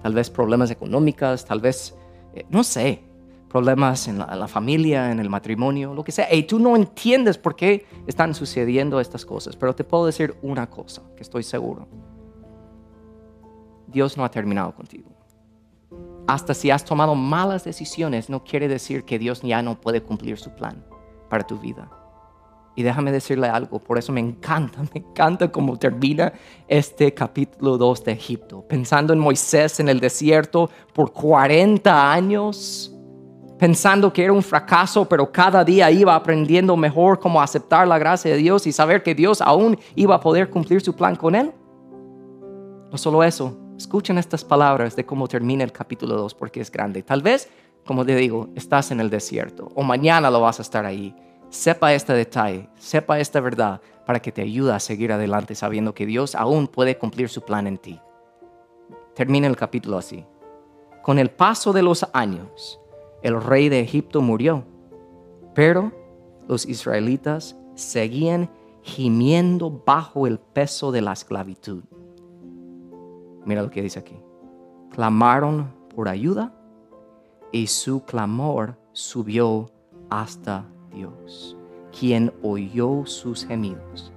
tal 0.03 0.15
vez 0.15 0.31
problemas 0.31 0.71
económicos, 0.71 1.45
tal 1.45 1.61
vez, 1.61 1.95
eh, 2.35 2.45
no 2.49 2.65
sé, 2.65 3.03
problemas 3.49 4.09
en 4.09 4.19
la, 4.19 4.35
la, 4.35 4.49
familia, 4.49 5.11
en 5.11 5.19
el 5.21 5.29
matrimonio, 5.29 5.95
lo 5.95 6.03
que 6.05 6.13
sea. 6.13 6.33
Y 6.33 6.45
tú 6.45 6.59
no 6.59 6.75
entiendes 6.77 7.37
por 7.37 7.55
qué 7.55 7.87
están 8.07 8.35
sucediendo 8.35 9.01
estas 9.01 9.27
cosas. 9.27 9.57
Pero 9.57 9.75
te 9.75 9.85
puedo 9.85 10.07
decir 10.07 10.35
una 10.43 10.71
cosa 10.71 11.03
que 11.17 11.23
estoy 11.23 11.43
seguro 11.43 11.87
Dios 13.93 14.17
no 14.17 14.25
ha 14.25 14.31
terminado 14.31 14.75
contigo. 14.75 15.11
Hasta 16.27 16.55
si 16.55 16.71
has 16.71 16.85
tomado 16.85 17.15
malas 17.15 17.65
decisiones, 17.65 18.31
no 18.31 18.43
quiere 18.43 18.69
decir 18.69 19.05
que 19.05 19.19
Dios 19.19 19.43
ya 19.43 19.63
no 19.63 19.81
puede 19.81 20.03
cumplir 20.03 20.39
su 20.39 20.51
plan 20.51 20.85
para 21.29 21.47
tu 21.47 21.59
vida. 21.59 21.91
Y 22.75 22.83
déjame 22.83 23.13
decirle 23.13 23.49
algo, 23.49 23.79
por 23.79 23.99
eso 23.99 24.13
me 24.13 24.21
encanta, 24.21 24.83
me 24.95 25.01
encanta 25.01 25.51
cómo 25.51 25.79
termina 25.79 26.33
este 26.69 27.13
capítulo 27.13 27.77
2 27.77 28.05
de 28.05 28.13
Egipto, 28.13 28.65
pensando 28.69 29.13
en 29.13 29.19
Moisés 29.19 29.81
en 29.81 29.89
el 29.89 30.01
desierto 30.01 30.71
por 30.93 31.13
40 31.13 32.13
años, 32.13 32.95
pensando 33.59 34.13
que 34.13 34.25
era 34.25 34.33
un 34.33 34.43
fracaso, 34.43 35.09
pero 35.09 35.31
cada 35.31 35.65
día 35.65 35.91
iba 35.91 36.15
aprendiendo 36.15 36.77
mejor 36.77 37.21
cómo 37.21 37.41
aceptar 37.41 37.87
la 37.87 37.99
gracia 37.99 38.31
de 38.31 38.39
Dios 38.39 38.67
y 38.67 38.73
saber 38.73 39.03
que 39.03 39.15
Dios 39.15 39.41
aún 39.41 39.79
iba 39.95 40.15
a 40.15 40.21
poder 40.21 40.51
cumplir 40.51 40.81
su 40.81 40.95
plan 40.95 41.17
con 41.17 41.35
él. 41.35 41.53
No 42.91 42.99
solo 42.99 43.23
eso, 43.23 43.57
Escuchen 43.83 44.17
estas 44.17 44.45
palabras 44.45 44.95
de 44.95 45.05
cómo 45.05 45.27
termina 45.27 45.65
el 45.65 45.73
capítulo 45.73 46.17
2 46.17 46.35
porque 46.35 46.61
es 46.61 46.71
grande. 46.71 47.03
Tal 47.03 47.21
vez, 47.21 47.49
como 47.85 48.07
te 48.07 48.15
digo, 48.15 48.49
estás 48.55 48.93
en 48.93 49.01
el 49.01 49.11
desierto 49.11 49.73
o 49.75 49.83
mañana 49.83 50.31
lo 50.31 50.41
vas 50.41 50.61
a 50.61 50.63
estar 50.63 50.87
ahí. 50.87 51.13
Sepa 51.53 51.93
este 51.93 52.15
detalle, 52.15 52.71
sepa 52.79 53.21
esta 53.21 53.39
verdad 53.39 53.83
para 54.07 54.21
que 54.21 54.33
te 54.33 54.41
ayude 54.41 54.73
a 54.73 54.81
seguir 54.81 55.13
adelante 55.13 55.55
sabiendo 55.55 55.95
que 55.95 56.07
Dios 56.07 56.35
aún 56.35 56.67
puede 56.67 56.97
cumplir 56.97 57.29
su 57.29 57.43
plan 57.43 57.67
en 57.67 57.77
ti. 57.77 58.01
Termina 59.15 59.49
el 59.49 59.57
capítulo 59.57 59.99
así. 59.99 60.25
Con 61.03 61.19
el 61.19 61.31
paso 61.31 61.75
de 61.75 61.83
los 61.83 62.09
años, 62.15 62.81
el 63.23 63.39
rey 63.39 63.69
de 63.69 63.81
Egipto 63.81 64.23
murió, 64.23 64.65
pero 65.55 65.93
los 66.49 66.65
israelitas 66.65 67.55
seguían 67.75 68.49
gimiendo 68.81 69.83
bajo 69.85 70.27
el 70.27 70.39
peso 70.39 70.91
de 70.91 71.03
la 71.03 71.13
esclavitud. 71.13 71.85
Mira 73.45 73.61
lo 73.61 73.71
que 73.71 73.83
dice 73.83 73.99
aquí. 73.99 74.19
Clamaron 74.91 75.71
por 75.95 76.09
ayuda 76.09 76.55
y 77.53 77.67
su 77.67 78.07
clamor 78.07 78.79
subió 78.93 79.71
hasta 80.09 80.65
Dios, 80.95 81.57
quien 81.99 82.33
oyó 82.43 83.07
sus 83.07 83.45
gemidos. 83.47 84.13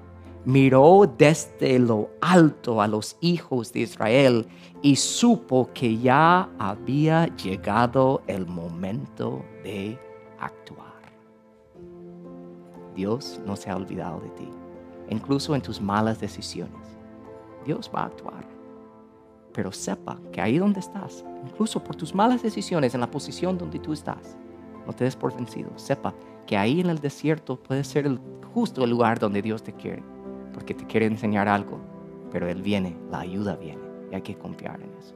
Miró 0.45 1.11
desde 1.17 1.79
lo 1.79 2.09
alto 2.21 2.81
a 2.81 2.87
los 2.87 3.17
hijos 3.19 3.73
de 3.73 3.79
Israel 3.79 4.47
y 4.81 4.95
supo 4.95 5.69
que 5.73 5.97
ya 5.97 6.49
había 6.59 7.27
llegado 7.35 8.21
el 8.27 8.45
momento 8.45 9.43
de 9.63 9.97
actuar. 10.39 10.85
Dios 12.95 13.41
no 13.45 13.55
se 13.55 13.71
ha 13.71 13.75
olvidado 13.75 14.19
de 14.19 14.29
ti, 14.29 14.49
incluso 15.09 15.55
en 15.55 15.61
tus 15.61 15.81
malas 15.81 16.19
decisiones. 16.19 16.87
Dios 17.65 17.89
va 17.93 18.01
a 18.01 18.05
actuar 18.05 18.55
pero 19.55 19.71
sepa 19.71 20.19
que 20.33 20.41
ahí 20.41 20.57
donde 20.57 20.81
estás, 20.81 21.23
incluso 21.45 21.81
por 21.81 21.95
tus 21.95 22.13
malas 22.13 22.43
decisiones 22.43 22.93
en 22.93 22.99
la 22.99 23.09
posición 23.09 23.57
donde 23.57 23.79
tú 23.79 23.93
estás, 23.93 24.37
no 24.85 24.93
te 24.93 25.03
des 25.03 25.15
por 25.15 25.35
vencido. 25.35 25.69
Sepa 25.75 26.13
que 26.45 26.57
ahí 26.57 26.81
en 26.81 26.89
el 26.89 26.99
desierto 26.99 27.57
puede 27.57 27.83
ser 27.83 28.05
el, 28.05 28.19
justo 28.53 28.83
el 28.83 28.89
lugar 28.89 29.19
donde 29.19 29.41
Dios 29.41 29.63
te 29.63 29.73
quiere, 29.73 30.03
porque 30.53 30.73
te 30.73 30.85
quiere 30.85 31.05
enseñar 31.05 31.47
algo, 31.47 31.79
pero 32.31 32.47
Él 32.47 32.61
viene, 32.61 32.95
la 33.09 33.19
ayuda 33.19 33.55
viene, 33.55 33.81
y 34.11 34.15
hay 34.15 34.21
que 34.21 34.35
confiar 34.35 34.79
en 34.81 34.89
eso. 34.99 35.15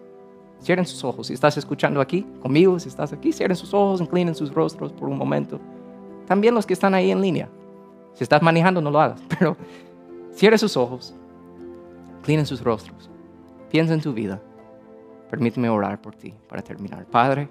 Cierren 0.61 0.85
sus 0.85 1.03
ojos, 1.03 1.27
si 1.27 1.33
estás 1.33 1.57
escuchando 1.57 2.01
aquí 2.01 2.25
conmigo, 2.41 2.77
si 2.79 2.89
estás 2.89 3.13
aquí, 3.13 3.31
cierren 3.31 3.55
sus 3.55 3.73
ojos, 3.73 4.01
inclinen 4.01 4.35
sus 4.35 4.53
rostros 4.53 4.91
por 4.91 5.07
un 5.07 5.17
momento. 5.17 5.59
También 6.27 6.53
los 6.53 6.65
que 6.65 6.73
están 6.73 6.93
ahí 6.93 7.11
en 7.11 7.21
línea. 7.21 7.49
Si 8.13 8.23
estás 8.23 8.41
manejando, 8.41 8.81
no 8.81 8.91
lo 8.91 8.99
hagas, 8.99 9.21
pero 9.39 9.55
cierren 10.33 10.59
sus 10.59 10.75
ojos, 10.75 11.15
inclinen 12.19 12.45
sus 12.45 12.61
rostros. 12.61 13.09
Piensa 13.69 13.93
en 13.93 14.01
tu 14.01 14.13
vida. 14.13 14.41
Permíteme 15.29 15.69
orar 15.69 16.01
por 16.01 16.15
ti 16.15 16.33
para 16.49 16.61
terminar. 16.61 17.05
Padre, 17.05 17.47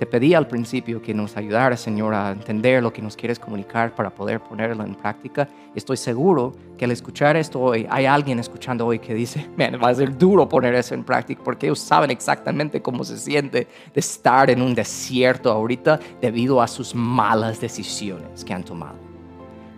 te 0.00 0.06
pedí 0.06 0.32
al 0.32 0.46
principio 0.46 1.02
que 1.02 1.12
nos 1.12 1.36
ayudaras, 1.36 1.78
Señor, 1.78 2.14
a 2.14 2.30
entender 2.30 2.82
lo 2.82 2.90
que 2.90 3.02
nos 3.02 3.18
quieres 3.18 3.38
comunicar 3.38 3.94
para 3.94 4.08
poder 4.08 4.40
ponerlo 4.40 4.82
en 4.82 4.94
práctica. 4.94 5.46
Estoy 5.74 5.98
seguro 5.98 6.54
que 6.78 6.86
al 6.86 6.90
escuchar 6.90 7.36
esto 7.36 7.60
hoy, 7.60 7.86
hay 7.90 8.06
alguien 8.06 8.38
escuchando 8.38 8.86
hoy 8.86 8.98
que 8.98 9.12
dice, 9.12 9.46
man, 9.58 9.78
va 9.78 9.90
a 9.90 9.94
ser 9.94 10.16
duro 10.16 10.48
poner 10.48 10.74
eso 10.74 10.94
en 10.94 11.04
práctica 11.04 11.42
porque 11.44 11.66
ellos 11.66 11.80
saben 11.80 12.10
exactamente 12.10 12.80
cómo 12.80 13.04
se 13.04 13.18
siente 13.18 13.68
de 13.92 14.00
estar 14.00 14.48
en 14.48 14.62
un 14.62 14.74
desierto 14.74 15.52
ahorita 15.52 16.00
debido 16.22 16.62
a 16.62 16.66
sus 16.66 16.94
malas 16.94 17.60
decisiones 17.60 18.42
que 18.42 18.54
han 18.54 18.64
tomado 18.64 19.09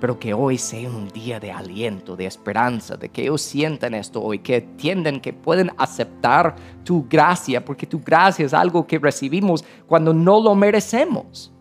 pero 0.03 0.19
que 0.19 0.35
hoy 0.35 0.59
sea 0.59 0.91
un 0.91 1.07
día 1.11 1.39
de 1.39 1.53
aliento, 1.53 2.17
de 2.17 2.27
esperanza, 2.27 2.97
de 2.97 3.09
que 3.09 3.23
ellos 3.23 3.41
sientan 3.41 3.95
esto 3.95 4.21
hoy, 4.21 4.41
que 4.41 4.57
entiendan 4.57 5.21
que 5.21 5.33
pueden 5.33 5.71
aceptar 5.79 6.57
tu 6.83 7.07
gracia, 7.09 7.65
porque 7.65 7.87
tu 7.87 8.01
gracia 8.01 8.45
es 8.45 8.53
algo 8.53 8.85
que 8.85 8.99
recibimos 8.99 9.65
cuando 9.87 10.13
no 10.13 10.43
lo 10.43 10.57
merecemos. 10.57 11.52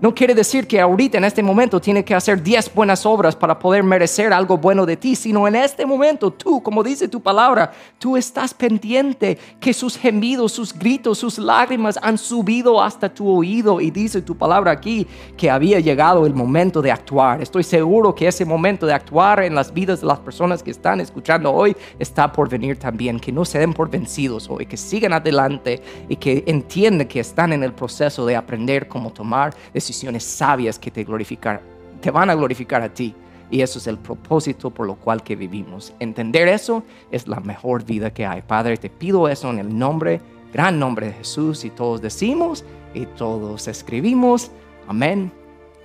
No 0.00 0.14
quiere 0.14 0.34
decir 0.34 0.66
que 0.66 0.80
ahorita, 0.80 1.18
en 1.18 1.24
este 1.24 1.42
momento, 1.42 1.80
tiene 1.80 2.04
que 2.04 2.14
hacer 2.14 2.42
10 2.42 2.74
buenas 2.74 3.06
obras 3.06 3.36
para 3.36 3.58
poder 3.58 3.82
merecer 3.84 4.32
algo 4.32 4.58
bueno 4.58 4.84
de 4.84 4.96
ti, 4.96 5.14
sino 5.14 5.46
en 5.46 5.54
este 5.54 5.86
momento 5.86 6.32
tú, 6.32 6.62
como 6.62 6.82
dice 6.82 7.08
tu 7.08 7.22
palabra, 7.22 7.72
tú 7.98 8.16
estás 8.16 8.52
pendiente 8.52 9.38
que 9.60 9.72
sus 9.72 9.96
gemidos, 9.96 10.52
sus 10.52 10.76
gritos, 10.76 11.18
sus 11.18 11.38
lágrimas 11.38 11.98
han 12.02 12.18
subido 12.18 12.82
hasta 12.82 13.08
tu 13.08 13.28
oído 13.28 13.80
y 13.80 13.90
dice 13.90 14.20
tu 14.20 14.36
palabra 14.36 14.72
aquí 14.72 15.06
que 15.36 15.48
había 15.48 15.78
llegado 15.78 16.26
el 16.26 16.34
momento 16.34 16.82
de 16.82 16.90
actuar. 16.90 17.40
Estoy 17.40 17.62
seguro 17.62 18.14
que 18.14 18.26
ese 18.26 18.44
momento 18.44 18.86
de 18.86 18.92
actuar 18.92 19.44
en 19.44 19.54
las 19.54 19.72
vidas 19.72 20.00
de 20.00 20.08
las 20.08 20.18
personas 20.18 20.62
que 20.62 20.72
están 20.72 21.00
escuchando 21.00 21.52
hoy 21.52 21.74
está 21.98 22.30
por 22.32 22.48
venir 22.48 22.78
también, 22.78 23.20
que 23.20 23.32
no 23.32 23.44
se 23.44 23.60
den 23.60 23.72
por 23.72 23.88
vencidos 23.88 24.50
hoy, 24.50 24.66
que 24.66 24.76
sigan 24.76 25.12
adelante 25.12 25.80
y 26.08 26.16
que 26.16 26.42
entiendan 26.46 27.06
que 27.06 27.20
están 27.20 27.52
en 27.52 27.62
el 27.62 27.72
proceso 27.72 28.26
de 28.26 28.36
aprender 28.36 28.88
cómo 28.88 29.12
tomar 29.12 29.54
decisiones 29.84 30.24
sabias 30.24 30.78
que 30.78 30.90
te 30.90 31.04
glorificar, 31.04 31.60
te 32.00 32.10
van 32.10 32.30
a 32.30 32.34
glorificar 32.34 32.80
a 32.80 32.88
ti. 32.88 33.14
Y 33.50 33.60
eso 33.60 33.78
es 33.78 33.86
el 33.86 33.98
propósito 33.98 34.70
por 34.70 34.86
lo 34.86 34.96
cual 34.96 35.22
que 35.22 35.36
vivimos. 35.36 35.92
Entender 36.00 36.48
eso 36.48 36.82
es 37.10 37.28
la 37.28 37.40
mejor 37.40 37.84
vida 37.84 38.12
que 38.12 38.24
hay. 38.24 38.40
Padre, 38.42 38.78
te 38.78 38.88
pido 38.88 39.28
eso 39.28 39.50
en 39.50 39.58
el 39.58 39.78
nombre, 39.78 40.20
gran 40.52 40.78
nombre 40.78 41.08
de 41.08 41.12
Jesús. 41.12 41.64
Y 41.64 41.70
todos 41.70 42.00
decimos 42.00 42.64
y 42.94 43.04
todos 43.04 43.68
escribimos. 43.68 44.50
Amén 44.88 45.30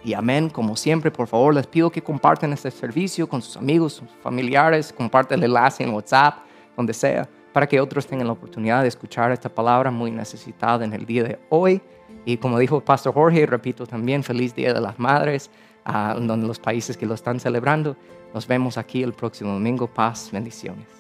Y 0.04 0.14
amén, 0.14 0.50
como 0.50 0.78
siempre, 0.78 1.12
por 1.12 1.28
favor, 1.28 1.54
les 1.54 1.68
pido 1.68 1.92
que 1.92 2.02
compartan 2.02 2.54
este 2.54 2.72
servicio 2.72 3.28
con 3.28 3.42
sus 3.42 3.58
amigos, 3.58 4.02
familiares, 4.24 4.94
compartan 4.94 5.40
el 5.40 5.46
enlace 5.46 5.84
en 5.84 5.94
WhatsApp, 5.94 6.40
donde 6.78 6.94
sea, 6.94 7.28
para 7.52 7.68
que 7.68 7.82
otros 7.82 8.08
tengan 8.08 8.28
la 8.28 8.34
oportunidad 8.34 8.82
de 8.82 8.88
escuchar 8.88 9.32
esta 9.34 9.50
palabra 9.50 9.92
muy 9.92 10.10
necesitada 10.12 10.86
en 10.86 10.94
el 10.94 11.06
día 11.06 11.24
de 11.24 11.40
hoy. 11.50 11.82
Y 12.30 12.38
como 12.38 12.60
dijo 12.60 12.82
Pastor 12.82 13.16
Jorge, 13.16 13.48
repito 13.48 13.88
también, 13.88 14.24
feliz 14.24 14.54
Día 14.54 14.72
de 14.72 14.80
las 14.80 15.00
Madres, 15.00 15.50
a 15.84 16.14
los 16.14 16.60
países 16.60 16.96
que 16.96 17.08
lo 17.08 17.16
están 17.16 17.40
celebrando. 17.40 17.98
Nos 18.36 18.46
vemos 18.46 18.78
aquí 18.78 19.02
el 19.02 19.14
próximo 19.14 19.54
domingo. 19.54 19.88
Paz, 19.88 20.30
bendiciones. 20.32 20.99